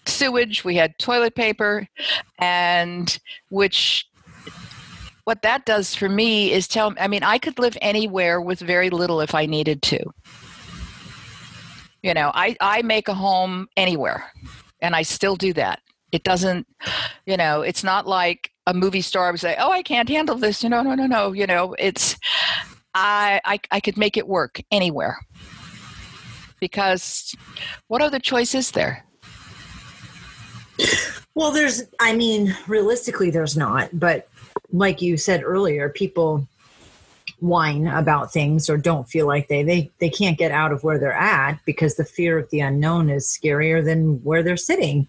[0.07, 1.89] sewage, we had toilet paper,
[2.39, 4.07] and which
[5.25, 8.61] what that does for me is tell me I mean, I could live anywhere with
[8.61, 10.13] very little if I needed to
[12.05, 14.31] you know i i make a home anywhere
[14.83, 15.81] and i still do that.
[16.13, 16.67] It doesn't
[17.27, 20.63] you know it's not like a movie star would say oh i can't handle this.
[20.63, 22.17] You know no no no you know it's
[22.95, 25.19] i i, I could make it work anywhere.
[26.61, 27.35] Because
[27.89, 29.05] what other choice is there?
[31.35, 34.29] Well there's i mean realistically there's not but
[34.73, 36.47] like you said earlier people
[37.41, 40.99] whine about things or don't feel like they they they can't get out of where
[40.99, 45.07] they're at because the fear of the unknown is scarier than where they're sitting.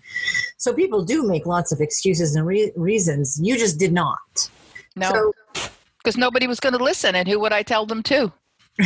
[0.58, 3.40] So people do make lots of excuses and re- reasons.
[3.42, 4.50] You just did not.
[4.96, 5.34] No.
[5.54, 8.32] Because so, nobody was going to listen and who would i tell them to?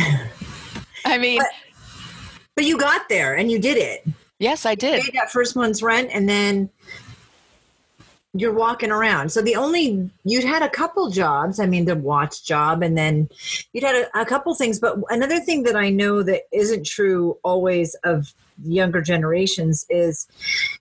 [1.04, 1.48] I mean but,
[2.56, 4.06] but, you got there and you did it.
[4.38, 4.98] Yes i did.
[4.98, 6.70] you paid that first month's rent and then
[8.32, 9.30] you're walking around.
[9.30, 11.58] So the only you'd had a couple jobs.
[11.58, 13.28] I mean, the watch job, and then
[13.72, 14.78] you'd had a, a, couple things.
[14.78, 20.28] But another thing that I know that isn't true always of younger generations is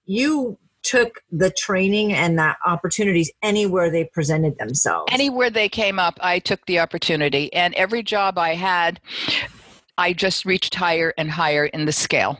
[0.05, 5.11] you took the training and that opportunities anywhere they presented themselves.
[5.11, 8.99] Anywhere they came up, I took the opportunity, and every job I had,
[9.97, 12.39] I just reached higher and higher in the scale.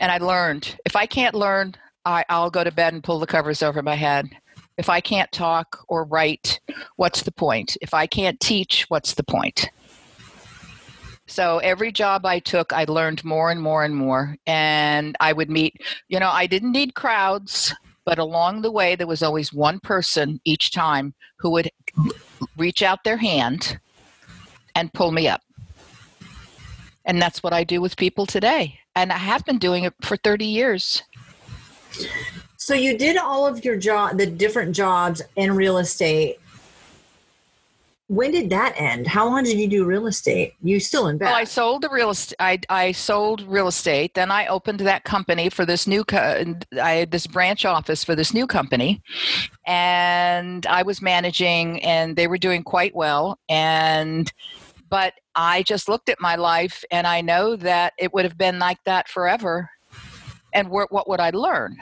[0.00, 0.76] And I learned.
[0.84, 3.94] If I can't learn, I, I'll go to bed and pull the covers over my
[3.94, 4.28] head.
[4.76, 6.60] If I can't talk or write,
[6.96, 7.76] what's the point?
[7.80, 9.70] If I can't teach, what's the point?
[11.26, 14.36] So every job I took, I learned more and more and more.
[14.46, 17.74] And I would meet, you know, I didn't need crowds,
[18.04, 21.70] but along the way, there was always one person each time who would
[22.56, 23.78] reach out their hand
[24.74, 25.40] and pull me up.
[27.06, 28.78] And that's what I do with people today.
[28.94, 31.02] And I have been doing it for 30 years.
[32.56, 36.38] So you did all of your job, the different jobs in real estate
[38.08, 39.06] when did that end?
[39.06, 40.54] How long did you do real estate?
[40.62, 41.30] You still invest?
[41.30, 42.36] Well, oh, I sold the real estate.
[42.38, 44.14] I, I sold real estate.
[44.14, 46.04] Then I opened that company for this new.
[46.04, 49.02] Co- I had this branch office for this new company,
[49.66, 53.38] and I was managing, and they were doing quite well.
[53.48, 54.30] And
[54.90, 58.58] but I just looked at my life, and I know that it would have been
[58.58, 59.70] like that forever.
[60.54, 61.76] And what, what would I learn?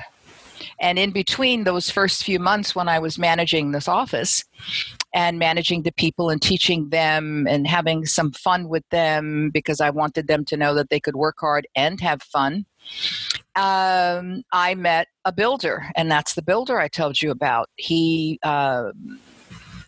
[0.81, 4.45] And in between those first few months when I was managing this office,
[5.14, 9.91] and managing the people and teaching them and having some fun with them because I
[9.91, 12.64] wanted them to know that they could work hard and have fun.
[13.55, 17.68] Um, I met a builder, and that's the builder I told you about.
[17.77, 18.93] He uh,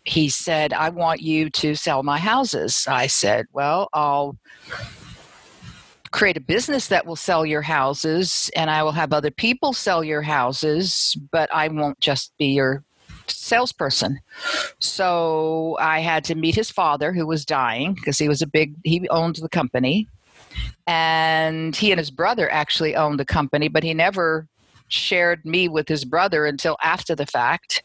[0.05, 4.37] he said, "I want you to sell my houses." I said, "Well, I'll."
[6.15, 10.05] Create a business that will sell your houses and I will have other people sell
[10.05, 12.85] your houses, but I won't just be your
[13.27, 14.21] salesperson.
[14.79, 18.77] So I had to meet his father, who was dying because he was a big,
[18.85, 20.07] he owned the company.
[20.87, 24.47] And he and his brother actually owned the company, but he never
[24.87, 27.83] shared me with his brother until after the fact.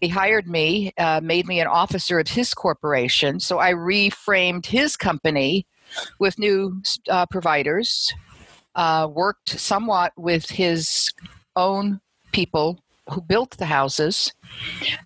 [0.00, 3.40] He hired me, uh, made me an officer of his corporation.
[3.40, 5.66] So I reframed his company
[6.18, 8.12] with new uh, providers,
[8.74, 11.12] uh, worked somewhat with his
[11.56, 12.00] own
[12.32, 12.78] people
[13.10, 14.32] who built the houses.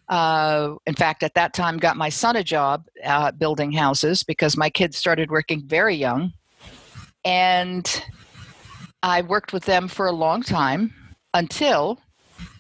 [0.09, 4.57] Uh, in fact, at that time, got my son a job uh, building houses because
[4.57, 6.33] my kids started working very young,
[7.25, 8.05] and
[9.03, 10.95] I worked with them for a long time
[11.35, 12.01] until,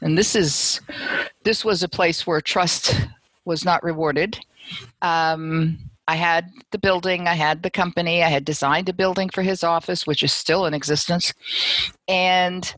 [0.03, 0.81] and this is,
[1.45, 2.95] this was a place where trust
[3.45, 4.39] was not rewarded.
[5.03, 9.43] Um, I had the building, I had the company, I had designed a building for
[9.43, 11.33] his office, which is still in existence,
[12.09, 12.75] and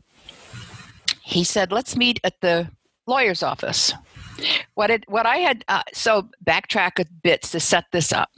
[1.23, 2.69] he said, "Let's meet at the
[3.07, 3.91] lawyer's office."
[4.75, 8.29] What it what I had uh, so backtrack a bit to set this up.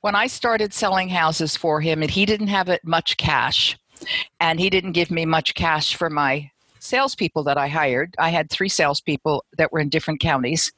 [0.00, 3.78] When I started selling houses for him, and he didn't have it much cash,
[4.40, 6.50] and he didn't give me much cash for my
[6.82, 8.14] salespeople that I hired.
[8.18, 10.72] I had three salespeople that were in different counties.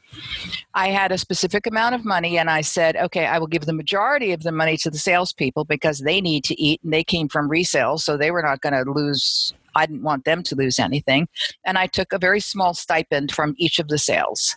[0.75, 3.73] I had a specific amount of money, and I said, okay, I will give the
[3.73, 7.29] majority of the money to the salespeople because they need to eat, and they came
[7.29, 10.79] from resale, so they were not going to lose I didn't want them to lose
[10.79, 11.27] anything.
[11.65, 14.57] And I took a very small stipend from each of the sales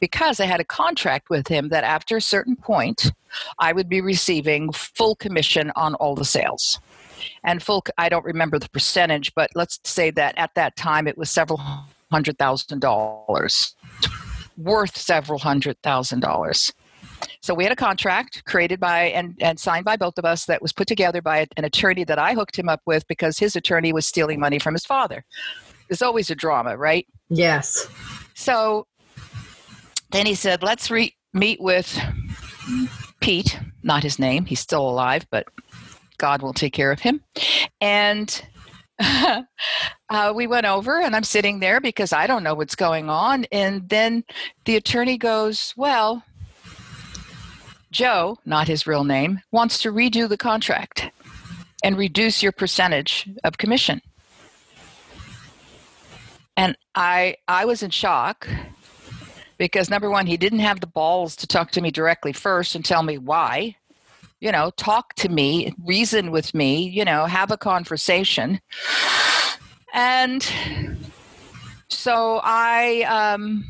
[0.00, 3.12] because I had a contract with him that after a certain point,
[3.58, 6.80] I would be receiving full commission on all the sales.
[7.44, 11.16] And full, I don't remember the percentage, but let's say that at that time it
[11.16, 11.60] was several
[12.10, 13.74] hundred thousand dollars,
[14.56, 16.72] worth several hundred thousand dollars.
[17.40, 20.62] So we had a contract created by and, and signed by both of us that
[20.62, 23.92] was put together by an attorney that I hooked him up with because his attorney
[23.92, 25.24] was stealing money from his father.
[25.88, 27.06] There's always a drama, right?
[27.28, 27.88] Yes.
[28.34, 28.86] So
[30.10, 31.98] then he said, let's re- meet with
[33.20, 35.46] Pete, not his name, he's still alive, but
[36.24, 37.20] God will take care of him.
[37.82, 38.42] And
[38.98, 39.42] uh,
[40.34, 43.44] we went over, and I'm sitting there because I don't know what's going on.
[43.52, 44.24] And then
[44.64, 46.24] the attorney goes, Well,
[47.90, 51.10] Joe, not his real name, wants to redo the contract
[51.82, 54.00] and reduce your percentage of commission.
[56.56, 58.48] And I I was in shock
[59.58, 62.82] because number one, he didn't have the balls to talk to me directly first and
[62.82, 63.76] tell me why.
[64.40, 68.60] You know, talk to me, reason with me, you know, have a conversation.
[69.94, 70.46] And
[71.88, 73.64] so I um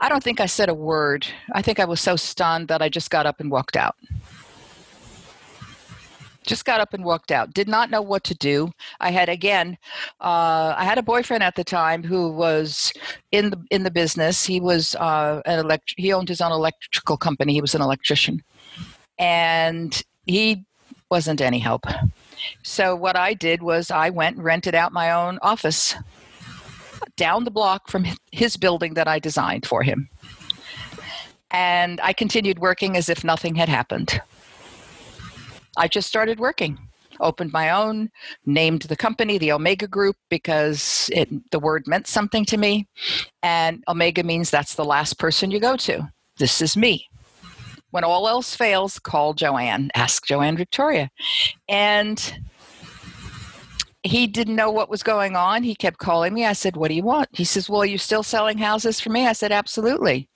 [0.00, 1.26] I don't think I said a word.
[1.52, 3.96] I think I was so stunned that I just got up and walked out.
[6.44, 7.54] Just got up and walked out.
[7.54, 8.70] Did not know what to do.
[9.00, 9.78] I had again,
[10.20, 12.92] uh, I had a boyfriend at the time who was
[13.32, 14.44] in the in the business.
[14.44, 15.94] He was uh, an elect.
[15.96, 17.54] He owned his own electrical company.
[17.54, 18.42] He was an electrician,
[19.18, 20.64] and he
[21.10, 21.84] wasn't any help.
[22.62, 25.94] So what I did was I went and rented out my own office
[27.16, 30.08] down the block from his building that I designed for him.
[31.50, 34.20] And I continued working as if nothing had happened.
[35.76, 36.78] I just started working,
[37.20, 38.10] opened my own,
[38.46, 42.88] named the company the Omega Group because it, the word meant something to me.
[43.42, 46.10] And Omega means that's the last person you go to.
[46.38, 47.08] This is me.
[47.94, 51.10] When all else fails, call Joanne, ask Joanne Victoria.
[51.68, 52.40] And
[54.02, 55.62] he didn't know what was going on.
[55.62, 56.44] He kept calling me.
[56.44, 57.28] I said, What do you want?
[57.30, 59.28] He says, Well, are you still selling houses for me?
[59.28, 60.28] I said, Absolutely.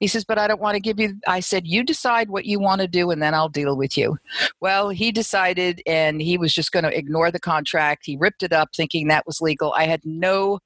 [0.00, 1.14] He says, But I don't want to give you.
[1.28, 4.18] I said, You decide what you want to do and then I'll deal with you.
[4.60, 8.02] Well, he decided and he was just going to ignore the contract.
[8.04, 9.72] He ripped it up thinking that was legal.
[9.74, 10.58] I had no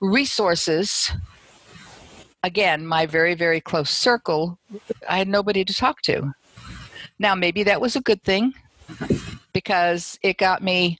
[0.00, 1.12] resources
[2.42, 4.58] again, my very, very close circle,
[5.08, 6.32] I had nobody to talk to.
[7.18, 8.54] Now, maybe that was a good thing
[9.52, 10.98] because it got me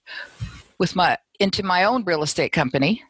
[0.79, 3.03] with my into my own real estate company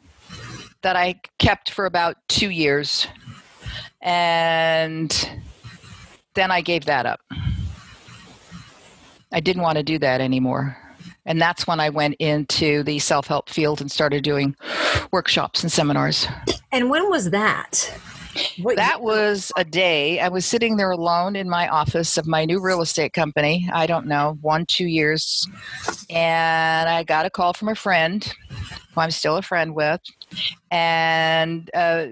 [0.82, 3.08] that I kept for about two years.
[4.02, 5.12] And
[6.36, 7.20] then I gave that up.
[9.32, 10.78] I didn't want to do that anymore.
[11.26, 14.56] And that's when I went into the self help field and started doing
[15.12, 16.28] workshops and seminars.
[16.72, 17.94] And when was that?
[18.62, 20.20] What that was a day.
[20.20, 23.70] I was sitting there alone in my office of my new real estate company.
[23.74, 25.48] I don't know, one, two years.
[26.10, 28.32] And I got a call from a friend
[28.94, 30.02] who I'm still a friend with.
[30.72, 32.08] And uh,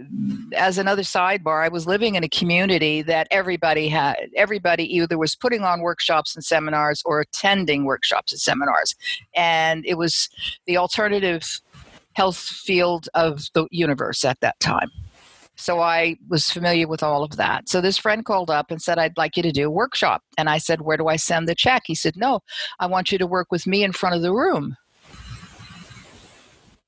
[0.55, 5.35] as another sidebar, I was living in a community that everybody had, everybody either was
[5.35, 8.95] putting on workshops and seminars or attending workshops and seminars.
[9.35, 10.29] And it was
[10.67, 11.61] the alternative
[12.13, 14.89] health field of the universe at that time.
[15.55, 17.69] So I was familiar with all of that.
[17.69, 20.21] So this friend called up and said, I'd like you to do a workshop.
[20.37, 21.83] And I said, Where do I send the check?
[21.85, 22.41] He said, No,
[22.79, 24.75] I want you to work with me in front of the room.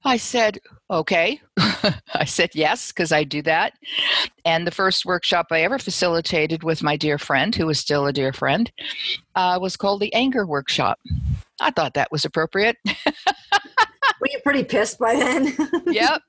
[0.04, 0.60] I said,
[0.92, 1.42] Okay.
[1.58, 3.74] I said, Yes, because I do that.
[4.46, 8.14] And the first workshop I ever facilitated with my dear friend, who is still a
[8.14, 8.72] dear friend,
[9.36, 11.00] uh, was called the Anger Workshop.
[11.60, 12.78] I thought that was appropriate.
[14.20, 15.56] Were you pretty pissed by then?
[15.88, 16.22] yep.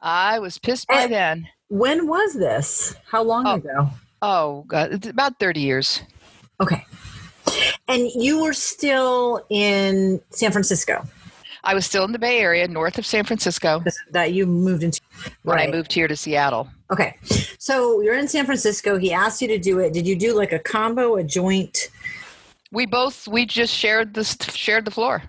[0.00, 1.48] I was pissed by and, then.
[1.68, 2.96] When was this?
[3.06, 3.90] How long oh, ago?
[4.22, 6.02] Oh, God, it's about 30 years.
[6.60, 6.84] Okay.
[7.88, 11.06] And you were still in San Francisco?
[11.64, 13.82] I was still in the Bay Area, north of San Francisco.
[14.10, 15.00] That you moved into
[15.42, 15.68] when right.
[15.68, 16.68] I moved here to Seattle.
[16.90, 17.16] Okay,
[17.58, 18.98] so you're in San Francisco.
[18.98, 19.92] He asked you to do it.
[19.92, 21.90] Did you do like a combo, a joint?
[22.72, 25.22] We both we just shared this shared the floor.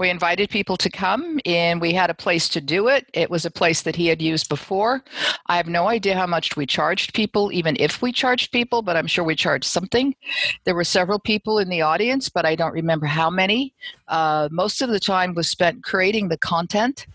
[0.00, 3.06] We invited people to come and we had a place to do it.
[3.12, 5.04] It was a place that he had used before.
[5.44, 8.96] I have no idea how much we charged people, even if we charged people, but
[8.96, 10.16] I'm sure we charged something.
[10.64, 13.74] There were several people in the audience, but I don't remember how many.
[14.08, 17.06] Uh, most of the time was spent creating the content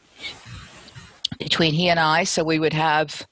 [1.40, 2.24] between he and I.
[2.24, 3.26] So we would have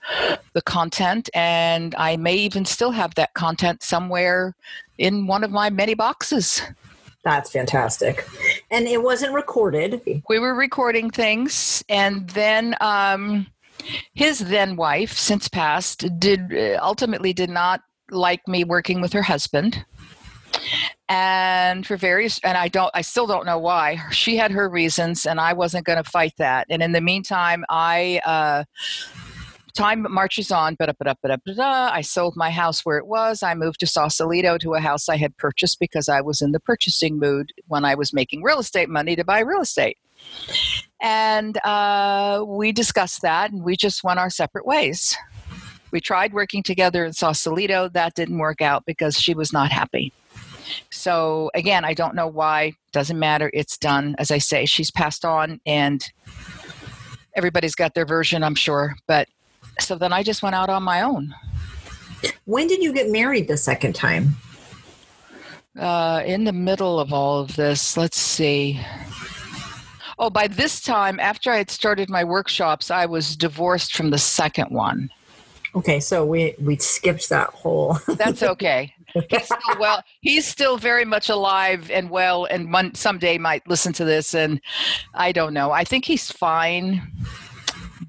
[0.53, 4.55] the content, and I may even still have that content somewhere
[4.97, 6.63] in one of my many boxes.
[7.23, 8.27] That's fantastic.
[8.73, 10.01] And it wasn't recorded.
[10.27, 13.47] We were recording things, and then um,
[14.13, 19.21] his then wife, since passed, did uh, ultimately did not like me working with her
[19.21, 19.85] husband.
[21.09, 23.99] And for various and i don't i still don't know why.
[24.11, 26.67] She had her reasons and i wasn't going to fight that.
[26.69, 28.63] And in the meantime i uh,
[29.73, 30.77] time marches on.
[30.79, 33.43] I sold my house where it was.
[33.43, 36.59] I moved to Sausalito to a house I had purchased because I was in the
[36.59, 39.97] purchasing mood when I was making real estate money to buy real estate.
[41.01, 45.17] And uh, we discussed that and we just went our separate ways.
[45.91, 47.89] We tried working together in Sausalito.
[47.89, 50.11] That didn't work out because she was not happy.
[50.89, 52.73] So, again, I don't know why.
[52.93, 53.51] Doesn't matter.
[53.53, 54.15] It's done.
[54.17, 56.03] As I say, she's passed on and
[57.35, 58.95] everybody's got their version, I'm sure.
[59.07, 59.27] But
[59.79, 61.33] so then I just went out on my own.
[62.45, 64.35] When did you get married the second time?
[65.77, 68.79] Uh, in the middle of all of this, let's see.
[70.19, 74.19] Oh, by this time, after I had started my workshops, I was divorced from the
[74.19, 75.09] second one.
[75.75, 77.97] Okay, so we we skipped that whole.
[78.07, 78.93] That's okay.
[79.29, 80.03] He's still well.
[80.21, 84.35] He's still very much alive and well, and one someday might listen to this.
[84.35, 84.61] And
[85.15, 85.71] I don't know.
[85.71, 87.01] I think he's fine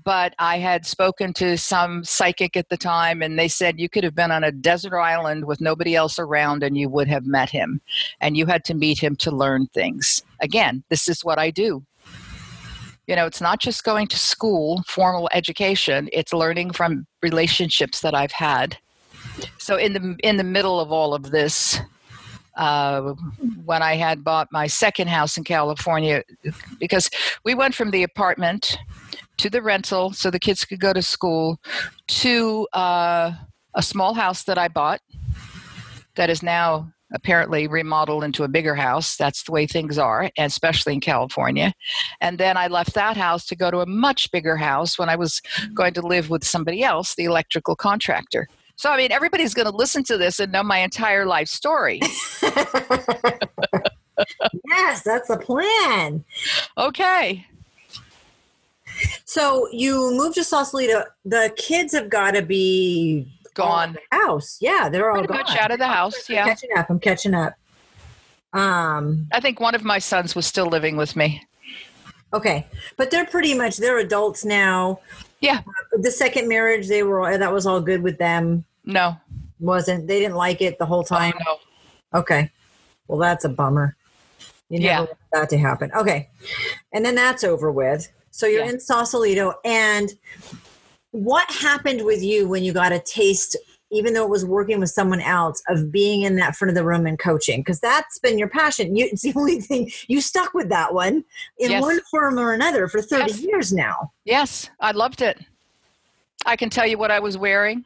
[0.05, 4.05] but I had spoken to some psychic at the time, and they said you could
[4.05, 7.51] have been on a desert island with nobody else around and you would have met
[7.51, 7.81] him.
[8.21, 10.23] And you had to meet him to learn things.
[10.41, 11.85] Again, this is what I do.
[13.07, 18.15] You know, it's not just going to school, formal education, it's learning from relationships that
[18.15, 18.79] I've had.
[19.59, 21.81] So in the in the middle of all of this,
[22.57, 23.15] uh,
[23.65, 26.23] when I had bought my second house in California,
[26.79, 27.11] because
[27.45, 28.79] we went from the apartment
[29.39, 31.59] to the rental so the kids could go to school
[32.07, 33.33] to uh,
[33.75, 35.01] a small house that I bought
[36.17, 39.17] that is now apparently remodeled into a bigger house.
[39.17, 41.73] That's the way things are, and especially in California.
[42.21, 45.17] And then I left that house to go to a much bigger house when I
[45.17, 45.41] was
[45.75, 48.49] going to live with somebody else, the electrical contractor.
[48.77, 52.01] So, I mean, everybody's going to listen to this and know my entire life story.
[54.69, 56.25] yes, that's the plan.
[56.77, 57.47] Okay.
[59.25, 61.05] So you moved to Sausalito.
[61.25, 63.97] The kids have got to be gone.
[64.13, 65.43] house, yeah, they're all Pretty gone.
[65.43, 66.45] Much out of the house, I'm yeah.
[66.45, 66.91] Catching up.
[66.91, 67.55] I'm catching up.
[68.53, 71.43] Um, I think one of my sons was still living with me.
[72.33, 72.67] Okay,
[72.97, 75.01] but they're pretty much they're adults now.
[75.41, 75.61] Yeah.
[75.93, 78.65] The second marriage, they were that was all good with them.
[78.85, 79.17] No.
[79.61, 81.33] Wasn't they didn't like it the whole time?
[81.47, 81.59] Oh,
[82.13, 82.21] no.
[82.21, 82.51] Okay.
[83.09, 83.97] Well, that's a bummer.
[84.69, 84.99] You never Yeah.
[85.01, 85.91] want that to happen.
[85.95, 86.29] Okay.
[86.93, 88.09] And then that's over with.
[88.35, 88.71] So you're Yeah.
[88.71, 89.55] in Sausalito.
[89.65, 90.11] And
[91.13, 93.57] what happened with you when you got a taste,
[93.93, 96.85] even though it was working with someone else, of being in that front of the
[96.85, 97.61] room and coaching?
[97.61, 98.97] Because that's been your passion.
[98.97, 101.23] You, it's the only thing you stuck with that one
[101.61, 101.81] in Yes.
[101.81, 103.41] one form or another for 30 Yes.
[103.43, 104.11] years now.
[104.25, 105.39] Yes, I loved it.
[106.45, 107.85] I can tell you what I was wearing.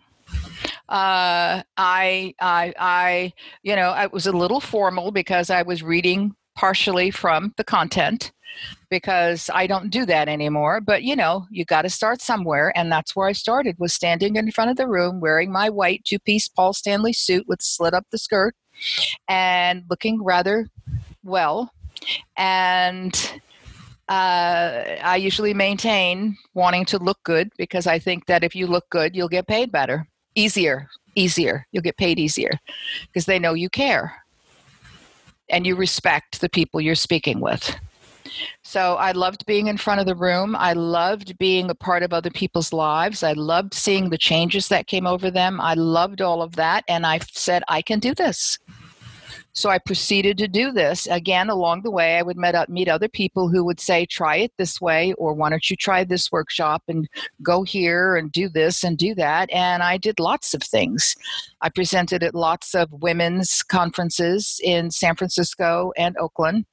[0.88, 3.32] Uh, I, I, I,
[3.62, 8.32] you know, I was a little formal because I was reading partially from the content
[8.90, 10.80] because I don't do that anymore.
[10.80, 13.76] But you know, you got to start somewhere, and that's where I started.
[13.78, 17.62] Was standing in front of the room wearing my white two-piece Paul Stanley suit with
[17.62, 18.54] slit up the skirt,
[19.28, 20.68] and looking rather
[21.22, 21.72] well,
[22.36, 23.40] and
[24.08, 28.88] uh, I usually maintain wanting to look good because I think that if you look
[28.90, 31.66] good, you'll get paid better, easier, easier.
[31.72, 32.52] You'll get paid easier
[33.06, 34.24] because they know you care
[35.50, 37.76] and you respect the people you're speaking with.
[38.62, 40.56] So I loved being in front of the room.
[40.56, 43.22] I loved being a part of other people's lives.
[43.22, 45.60] I loved seeing the changes that came over them.
[45.60, 46.84] I loved all of that.
[46.88, 48.58] And I said, I can do this.
[49.58, 51.08] So I proceeded to do this.
[51.08, 54.36] Again, along the way, I would met up, meet other people who would say, try
[54.36, 57.08] it this way, or why don't you try this workshop and
[57.42, 59.50] go here and do this and do that.
[59.50, 61.16] And I did lots of things.
[61.60, 66.64] I presented at lots of women's conferences in San Francisco and Oakland.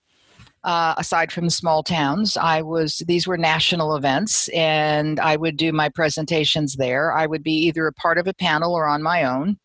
[0.65, 5.71] Uh, aside from small towns, I was these were national events, and I would do
[5.71, 7.13] my presentations there.
[7.13, 9.57] I would be either a part of a panel or on my own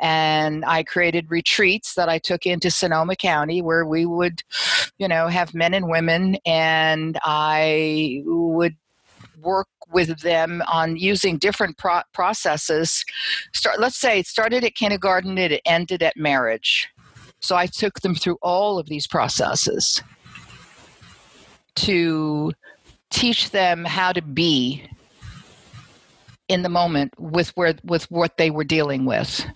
[0.00, 4.42] and I created retreats that I took into Sonoma County where we would,
[4.98, 8.76] you know, have men and women, and I would
[9.40, 13.04] work with them on using different pro- processes.
[13.52, 16.88] Start, let's say it started at kindergarten, it ended at marriage.
[17.40, 20.02] So I took them through all of these processes
[21.76, 22.52] to
[23.10, 24.88] teach them how to be
[26.48, 29.46] in the moment with where with what they were dealing with.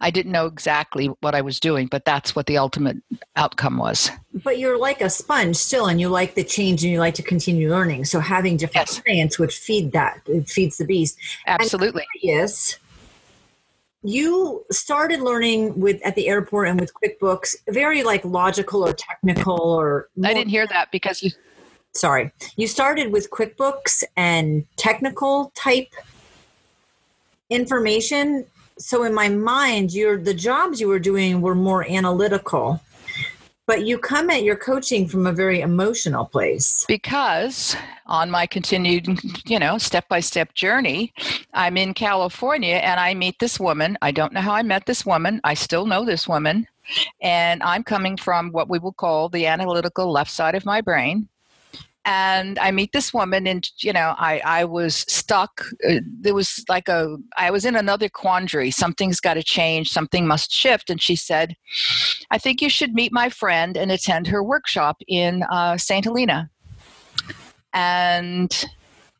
[0.00, 2.98] I didn't know exactly what I was doing, but that's what the ultimate
[3.36, 4.10] outcome was.
[4.32, 7.22] But you're like a sponge still, and you like the change and you like to
[7.22, 8.04] continue learning.
[8.04, 9.00] So having different Yes.
[9.00, 10.20] clients would feed that.
[10.26, 11.18] It feeds the beast.
[11.46, 12.04] Absolutely.
[12.22, 12.78] Yes.
[14.04, 19.58] You started learning with at the airport and with QuickBooks, very like logical or technical
[19.58, 21.30] or I didn't hear that because you
[21.92, 22.30] sorry.
[22.56, 25.88] You started with QuickBooks and technical type
[27.48, 28.44] information.
[28.78, 32.82] So in my mind, your the jobs you were doing were more analytical.
[33.66, 36.84] But you come at your coaching from a very emotional place.
[36.86, 37.74] because
[38.06, 39.08] on my continued,
[39.46, 41.14] you know, step by step journey,
[41.54, 43.96] I'm in California and I meet this woman.
[44.02, 45.40] I don't know how I met this woman.
[45.44, 46.66] I still know this woman.
[47.22, 51.28] And I'm coming from what we will call the analytical left side of my brain.
[52.06, 55.62] And I meet this woman, and you know, I, I was stuck.
[55.88, 58.70] Uh, there was like a, I was in another quandary.
[58.70, 59.88] Something's got to change.
[59.88, 60.90] Something must shift.
[60.90, 61.56] And she said,
[62.30, 66.04] I think you should meet my friend and attend her workshop in uh, St.
[66.04, 66.50] Helena.
[67.72, 68.66] And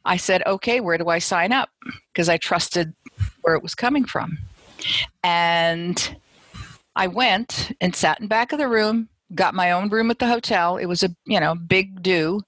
[0.05, 1.70] I said, okay, where do I sign up?
[2.12, 2.93] Because I trusted
[3.41, 4.39] where it was coming from.
[5.22, 6.16] And
[6.97, 10.29] I went and sat in back of the room, got my own room at the
[10.29, 10.77] hotel.
[10.77, 12.43] It was a, you know, big do.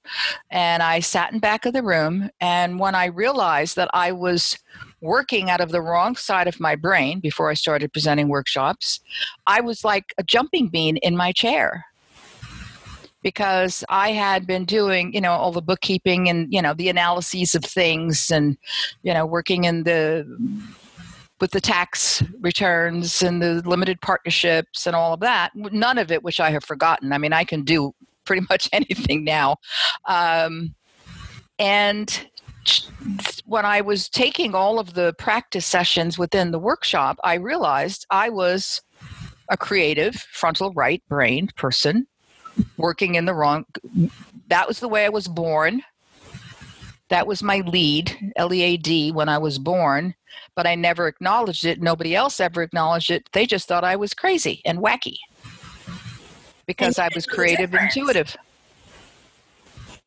[0.50, 2.30] And I sat in back of the room.
[2.40, 4.58] And when I realized that I was
[5.00, 9.00] working out of the wrong side of my brain before I started presenting workshops,
[9.46, 11.84] I was like a jumping bean in my chair
[13.22, 17.54] because I had been doing, you know, all the bookkeeping and, you know, the analyses
[17.54, 18.56] of things and,
[19.02, 20.24] you know, working in the
[21.40, 25.52] with the tax returns and the limited partnerships and all of that.
[25.54, 27.12] None of it, which I have forgotten.
[27.12, 29.56] I mean, I can do pretty much anything now.
[30.06, 30.74] Um,
[31.58, 32.28] and
[33.44, 38.28] when I was taking all of the practice sessions within the workshop, I realized I
[38.28, 38.82] was
[39.48, 42.06] a creative frontal right brain person
[42.76, 43.64] working in the wrong
[44.48, 45.82] that was the way I was born.
[47.08, 50.14] That was my lead, L E A D, when I was born,
[50.54, 51.80] but I never acknowledged it.
[51.80, 53.28] Nobody else ever acknowledged it.
[53.32, 55.18] They just thought I was crazy and wacky
[56.66, 58.36] because I was creative, intuitive.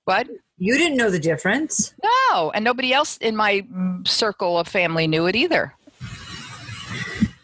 [0.04, 0.28] What?
[0.58, 1.94] You didn't know the difference.
[2.04, 5.74] No, and nobody else in my mm, circle of family knew it either.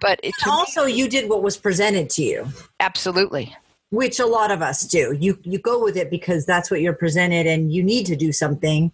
[0.01, 2.47] But it also, you did what was presented to you,
[2.81, 3.55] absolutely.
[3.89, 5.15] which a lot of us do.
[5.17, 8.31] You you go with it because that's what you're presented, and you need to do
[8.31, 8.91] something.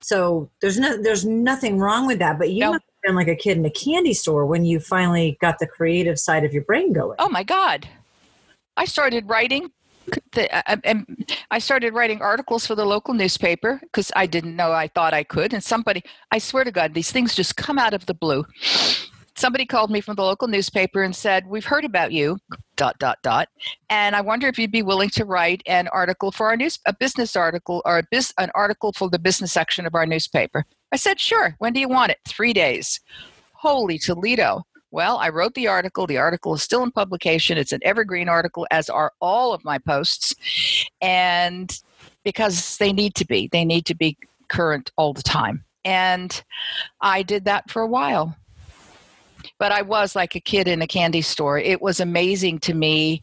[0.00, 2.38] So there's no there's nothing wrong with that.
[2.38, 2.72] But you No.
[2.72, 5.66] must have been like a kid in a candy store when you finally got the
[5.66, 7.16] creative side of your brain going.
[7.18, 7.88] Oh my God.
[8.76, 9.70] I started writing.
[10.32, 14.72] The, uh, and I started writing articles for the local newspaper because I didn't know
[14.72, 15.52] I thought I could.
[15.52, 18.46] And somebody, I swear to God, these things just come out of the blue.
[19.38, 22.38] Somebody called me from the local newspaper and said, "We've heard about you."
[22.74, 23.48] Dot dot dot.
[23.88, 26.92] And I wonder if you'd be willing to write an article for our news, a
[26.92, 30.64] business article or a bis, an article for the business section of our newspaper.
[30.90, 31.54] I said, "Sure.
[31.58, 32.98] When do you want it?" Three days.
[33.52, 34.64] Holy Toledo!
[34.90, 36.08] Well, I wrote the article.
[36.08, 37.58] The article is still in publication.
[37.58, 40.34] It's an evergreen article, as are all of my posts.
[41.00, 41.70] And
[42.24, 44.18] because they need to be, they need to be
[44.48, 45.64] current all the time.
[45.84, 46.42] And
[47.00, 48.34] I did that for a while.
[49.58, 51.58] But I was like a kid in a candy store.
[51.58, 53.22] It was amazing to me.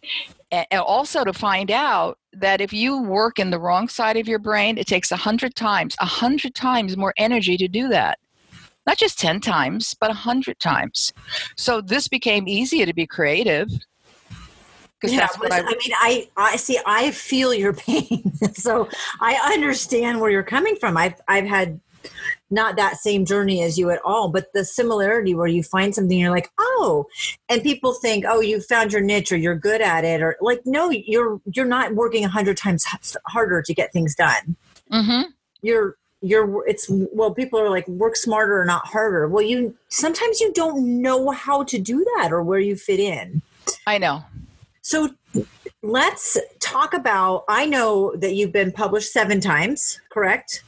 [0.51, 4.39] And also to find out that if you work in the wrong side of your
[4.39, 8.19] brain, it takes a hundred times, a hundred times more energy to do that
[8.85, 11.13] not just 10 times, but a 100 times.
[11.57, 13.67] So this became easier to be creative.
[14.99, 16.79] Because Yeah, that's what listen, I, I mean, I, I see.
[16.85, 18.87] I feel your pain, so
[19.19, 20.97] I understand where you're coming from.
[20.97, 21.79] I've, I've had
[22.49, 26.17] not that same journey as you at all, but the similarity where you find something,
[26.17, 27.05] you're like, oh,
[27.49, 30.61] and people think, oh, you found your niche or you're good at it, or like,
[30.65, 32.85] no, you're, you're not working a hundred times
[33.27, 34.55] harder to get things done.
[34.91, 35.29] Mm-hmm.
[35.61, 39.27] You're, you're, it's well, people are like, work smarter or not harder.
[39.27, 43.41] Well, you sometimes you don't know how to do that or where you fit in.
[43.87, 44.23] I know.
[44.81, 45.09] So
[45.81, 47.43] let's talk about.
[47.49, 50.63] I know that you've been published seven times, correct?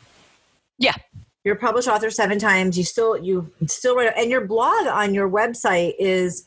[0.80, 0.96] Yeah.
[1.48, 2.78] You're a published author seven times.
[2.78, 6.44] You still you still write, and your blog on your website is.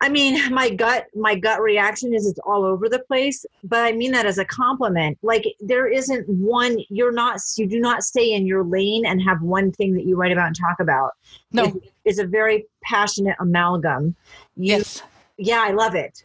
[0.00, 3.92] I mean, my gut my gut reaction is it's all over the place, but I
[3.92, 5.18] mean that as a compliment.
[5.20, 6.78] Like there isn't one.
[6.88, 7.40] You're not.
[7.58, 10.46] You do not stay in your lane and have one thing that you write about
[10.46, 11.10] and talk about.
[11.52, 11.64] No.
[11.64, 14.16] It- it's a very passionate amalgam.
[14.56, 15.02] You, yes.
[15.36, 16.24] yeah, I love it.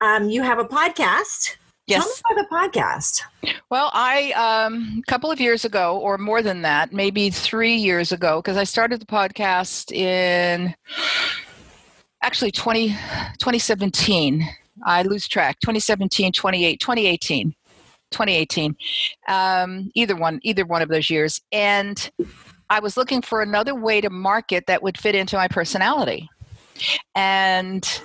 [0.00, 1.56] Um, you have a podcast.
[1.96, 3.22] Tell me about the podcast.
[3.70, 8.12] Well, I um, a couple of years ago, or more than that, maybe three years
[8.12, 10.74] ago, because I started the podcast in
[12.22, 14.46] actually 20, 2017.
[14.84, 15.58] I lose track.
[15.60, 17.54] 2017, 28, 2018.
[18.10, 18.74] 2018
[19.28, 22.10] um, either one either one of those years and
[22.70, 26.26] i was looking for another way to market that would fit into my personality
[27.14, 28.00] and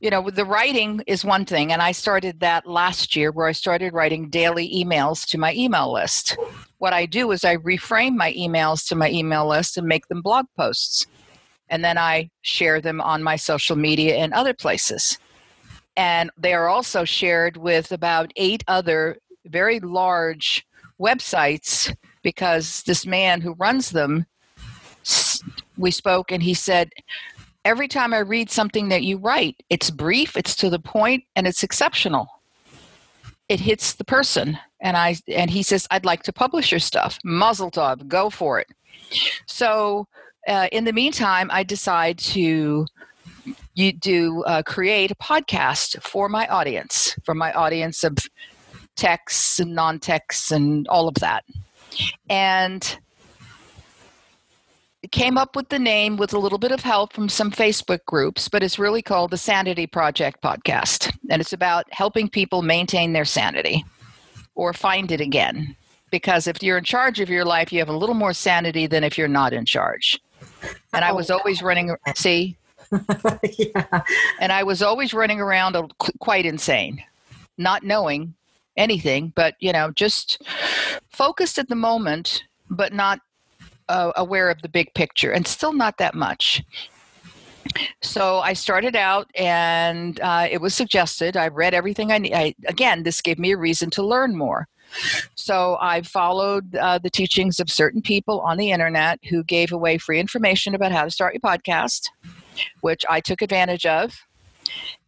[0.00, 3.52] you know the writing is one thing and i started that last year where i
[3.52, 6.36] started writing daily emails to my email list.
[6.78, 10.22] What i do is i reframe my emails to my email list and make them
[10.22, 11.06] blog posts
[11.68, 15.18] and then i share them on my social media and other places.
[15.96, 20.64] And they are also shared with about eight other very large
[20.98, 24.24] websites because this man who runs them
[25.76, 26.90] we spoke and he said
[27.64, 31.46] every time I read something that you write, it's brief, it's to the point, and
[31.46, 32.28] it's exceptional.
[33.48, 34.58] It hits the person.
[34.80, 37.18] And I and he says, I'd like to publish your stuff.
[37.24, 38.68] Muzzle tov, go for it.
[39.46, 40.06] So
[40.48, 42.86] uh, in the meantime, I decide to
[43.74, 48.16] you do uh, create a podcast for my audience, for my audience of
[48.96, 51.44] texts and non-texts and all of that.
[52.28, 52.98] And
[55.10, 58.48] came up with the name with a little bit of help from some Facebook groups,
[58.48, 61.12] but it's really called the Sanity Project Podcast.
[61.28, 63.84] And it's about helping people maintain their sanity
[64.54, 65.76] or find it again.
[66.10, 69.04] Because if you're in charge of your life, you have a little more sanity than
[69.04, 70.20] if you're not in charge.
[70.92, 72.56] And I oh, was always running, see,
[73.58, 74.02] yeah.
[74.40, 75.76] and I was always running around
[76.18, 77.02] quite insane,
[77.56, 78.34] not knowing
[78.76, 80.42] anything, but you know, just
[81.08, 83.20] focused at the moment, but not
[83.90, 86.62] uh, aware of the big picture, and still not that much.
[88.00, 91.36] So I started out, and uh, it was suggested.
[91.36, 92.34] I read everything I need.
[92.34, 94.66] I, again, this gave me a reason to learn more.
[95.34, 99.98] So I followed uh, the teachings of certain people on the internet who gave away
[99.98, 102.08] free information about how to start your podcast,
[102.80, 104.12] which I took advantage of.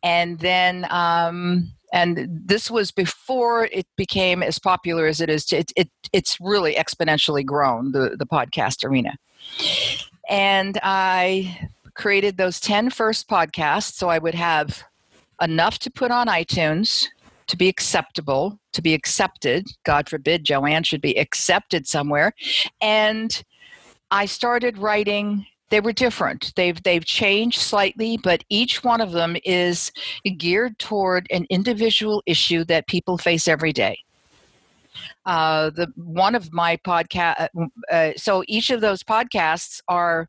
[0.03, 5.53] And then, um, and this was before it became as popular as it is.
[5.53, 9.15] It, it, it's really exponentially grown, the, the podcast arena.
[10.29, 14.83] And I created those 10 first podcasts so I would have
[15.43, 17.09] enough to put on iTunes
[17.49, 19.67] to be acceptable, to be accepted.
[19.85, 22.33] God forbid Joanne should be accepted somewhere.
[22.81, 23.43] And
[24.11, 25.45] I started writing.
[25.73, 26.53] They were different.
[26.55, 29.91] They've they've changed slightly, but each one of them is
[30.37, 33.99] geared toward an individual issue that people face every day.
[35.25, 37.49] Uh, the one of my podcast.
[37.57, 40.29] Uh, uh, so each of those podcasts are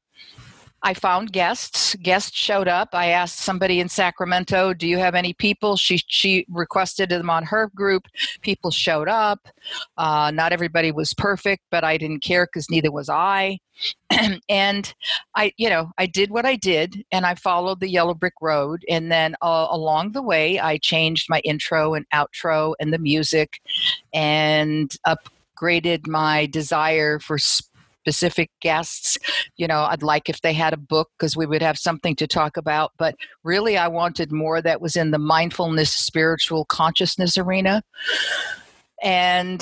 [0.84, 1.95] I found guests.
[1.95, 2.89] Guests showed up.
[2.93, 7.45] I asked somebody in Sacramento, "Do you have any people?" She she requested them on
[7.45, 8.07] her group.
[8.41, 9.47] People showed up.
[9.97, 13.59] Uh, not everybody was perfect, but I didn't care because neither was I.
[14.49, 14.93] and
[15.36, 18.84] I, you know, I did what I did, and I followed the yellow brick road.
[18.89, 23.61] And then uh, along the way, I changed my intro and outro and the music,
[24.13, 27.38] and upgraded my desire for.
[27.39, 27.72] Sp-
[28.04, 29.18] specific guests.
[29.56, 32.28] You know, I'd like if they had a book because we would have something to
[32.28, 32.91] talk about.
[32.97, 37.82] But really, I wanted more that was in the mindfulness, spiritual consciousness arena.
[39.01, 39.62] And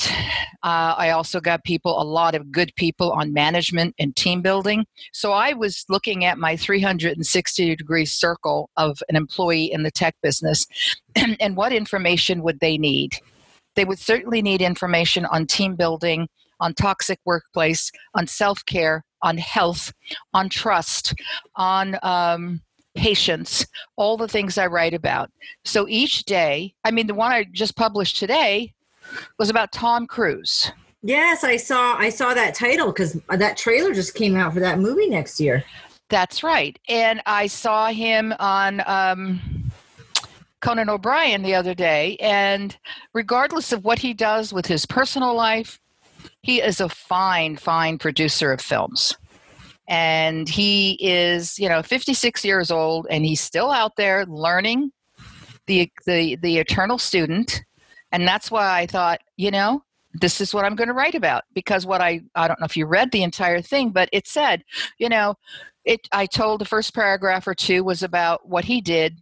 [0.64, 4.86] uh, I also got people, a lot of good people on management and team building.
[5.14, 10.16] So I was looking at my 360 degree circle of an employee in the tech
[10.24, 10.66] business
[11.16, 13.14] and what information would they need?
[13.76, 16.28] They would certainly need information on team building,
[16.62, 19.92] on toxic workplace, on self care, on health,
[20.34, 21.14] on trust,
[21.56, 22.62] on um,
[22.96, 23.66] patience,
[23.98, 25.30] all the things I write about.
[25.66, 28.74] So each day, I mean, the one I just published today
[29.38, 30.72] was about Tom Cruise.
[31.04, 34.80] Yes, I saw I saw that title because that trailer just came out for that
[34.80, 35.64] movie next year.
[36.10, 38.82] That's right, and I saw him on.
[38.86, 39.42] Um,
[40.62, 42.78] Conan O'Brien the other day, and
[43.16, 45.81] regardless of what he does with his personal life,
[46.42, 49.16] he is a fine, fine producer of films.
[49.88, 54.92] And he is, you know, 56 years old and he's still out there learning
[55.68, 57.64] the the the eternal student.
[58.12, 61.44] And that's why I thought, you know, this is what I'm going to write about
[61.54, 64.64] because what I I don't know if you read the entire thing, but it said,
[64.98, 65.36] you know,
[65.86, 69.18] it I told the first paragraph or two was about what he did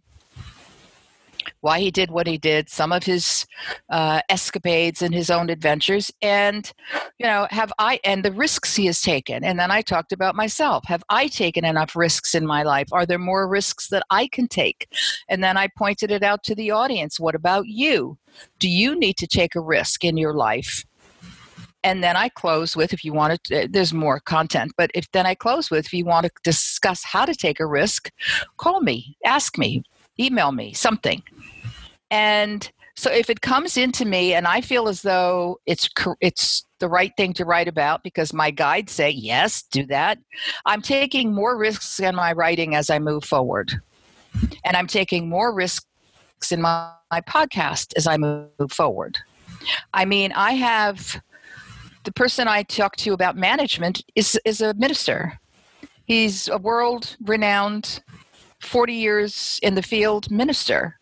[1.60, 3.46] why he did what he did, some of his
[3.90, 6.72] uh, escapades and his own adventures, and
[7.18, 9.44] you know, have I and the risks he has taken.
[9.44, 10.84] And then I talked about myself.
[10.86, 12.88] Have I taken enough risks in my life?
[12.92, 14.88] Are there more risks that I can take?
[15.28, 17.20] And then I pointed it out to the audience.
[17.20, 18.18] What about you?
[18.58, 20.84] Do you need to take a risk in your life?
[21.82, 25.26] and then I close with if you want to, there's more content, but if then
[25.26, 28.10] I close with if you want to discuss how to take a risk,
[28.58, 29.82] call me, ask me,
[30.18, 31.22] email me something.
[32.10, 35.88] And so if it comes into me and I feel as though it's
[36.20, 40.18] it's the right thing to write about because my guides say yes, do that,
[40.66, 43.72] I'm taking more risks in my writing as I move forward.
[44.64, 45.86] And I'm taking more risks
[46.50, 49.18] in my, my podcast as I move forward.
[49.92, 51.20] I mean, I have
[52.04, 55.38] the person I talk to about management is is a minister.
[56.06, 58.02] He's a world renowned
[58.60, 60.98] 40 years in the field minister.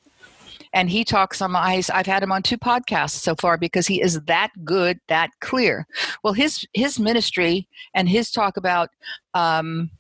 [0.75, 4.03] And he talks on my i've had him on two podcasts so far because he
[4.03, 5.87] is that good that clear.
[6.23, 8.91] Well his his ministry and his talk about
[9.35, 9.91] um,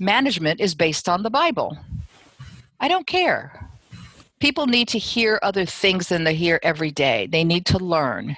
[0.00, 1.76] management is based on the bible.
[2.80, 3.68] I don't care.
[4.40, 7.26] People need to hear other things than they hear every day.
[7.26, 8.36] They need to learn.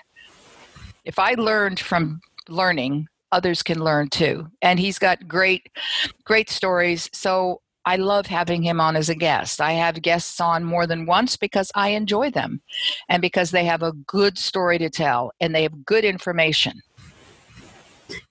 [1.05, 4.49] If i learned from learning others can learn too.
[4.63, 5.71] And he's got great
[6.25, 7.09] great stories.
[7.13, 9.61] So I love having him on as a guest.
[9.61, 12.61] I have guests on more than once because I enjoy them
[13.09, 16.83] and because they have a good story to tell and they have good information.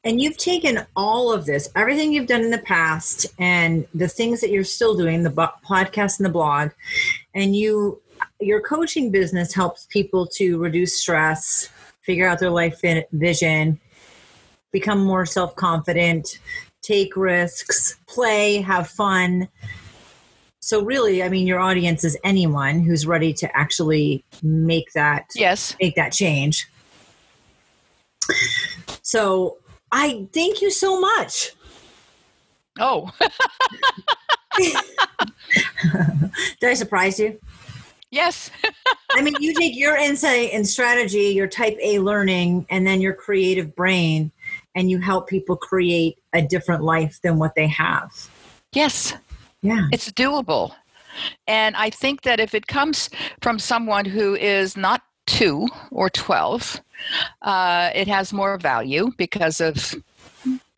[0.04, 4.42] And you've taken all of this, everything you've done in the past, and the things
[4.42, 6.72] that you're still doing, the podcast and the blog,
[7.34, 8.02] and you,
[8.40, 11.70] your coaching business helps people to reduce stress,
[12.02, 12.82] figure out their life
[13.14, 13.80] vision,
[14.72, 16.40] become more self confident,
[16.82, 19.48] take risks, play, have fun.
[20.60, 25.76] So really, I mean, your audience is anyone who's ready to actually make that yes
[25.80, 26.70] make that change.
[29.02, 29.58] So
[29.92, 31.54] I thank you so much.
[32.80, 33.10] Oh.
[36.60, 37.40] Did I surprise you?
[38.12, 38.52] Yes.
[39.12, 43.14] I mean, you take your insight and strategy, your type A learning, and then your
[43.14, 44.32] creative brain,
[44.76, 48.30] and you help people create a different life than what they have.
[48.74, 49.14] Yes.
[49.62, 49.88] Yeah.
[49.92, 50.74] It's doable.
[51.48, 53.10] And I think that if it comes
[53.42, 56.82] from someone who is not two or 12,
[57.42, 59.96] uh, it has more value because of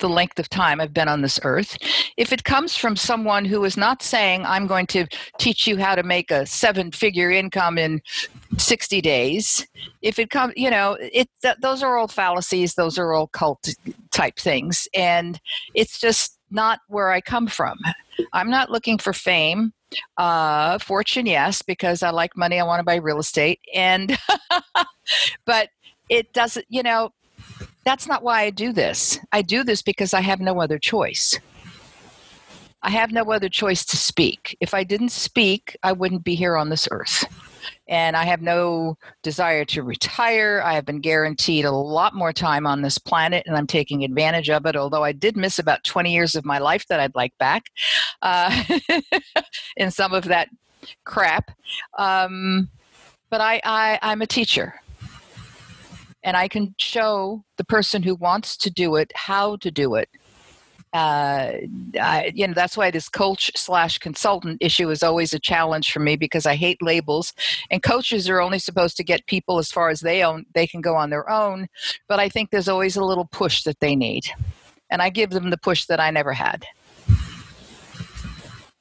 [0.02, 1.78] the length of time I've been on this earth.
[2.18, 5.08] If it comes from someone who is not saying, I'm going to
[5.40, 8.02] teach you how to make a seven figure income in
[8.58, 9.66] 60 days,
[10.02, 13.74] if it comes, you know, it, th- those are all fallacies, those are all cult
[14.12, 14.88] type things.
[14.94, 15.40] And
[15.74, 17.78] it's just not where I come from.
[18.34, 19.74] I'm not looking for fame.
[20.18, 22.60] Uh, fortune, yes, because I like money.
[22.60, 23.60] I want to buy real estate.
[23.74, 24.18] And,
[25.46, 25.70] but
[26.10, 27.12] it doesn't, you know,
[27.84, 29.20] that's not why I do this.
[29.32, 31.40] I do this because I have no other choice.
[32.84, 34.58] I have no other choice to speak.
[34.60, 37.26] If I didn't speak, I wouldn't be here on this earth.
[37.88, 40.62] And I have no desire to retire.
[40.66, 44.50] I have been guaranteed a lot more time on this planet, and I'm taking advantage
[44.50, 44.76] of it.
[44.76, 47.66] Although I did miss about 20 years of my life that I'd like back
[48.24, 48.64] uh,
[49.78, 50.50] in some of that
[51.04, 51.52] crap.
[52.00, 52.70] Um,
[53.30, 54.82] but I, I, I'm a teacher
[56.24, 60.10] and I can show the person who wants to do it how to do it.
[60.94, 61.54] Uh,
[62.02, 66.02] I, you know that's why this coach slash consultant issue is always a challenge for
[66.02, 67.34] me because I hate labels.
[67.70, 70.82] And coaches are only supposed to get people as far as they own they can
[70.82, 71.68] go on their own.
[72.10, 74.26] But I think there's always a little push that they need,
[74.90, 76.66] and I give them the push that I never had.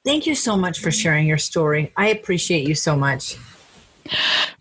[0.03, 1.93] Thank you so much for sharing your story.
[1.95, 3.37] I appreciate you so much.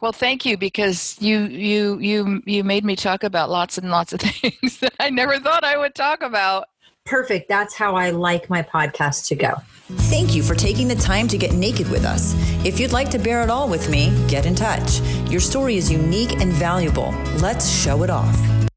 [0.01, 4.12] Well, thank you because you you you you made me talk about lots and lots
[4.12, 6.68] of things that I never thought I would talk about.
[7.05, 7.49] Perfect.
[7.49, 9.55] That's how I like my podcast to go.
[9.93, 12.34] Thank you for taking the time to get naked with us.
[12.64, 15.01] If you'd like to bear it all with me, get in touch.
[15.28, 17.11] Your story is unique and valuable.
[17.38, 18.70] Let's show it off.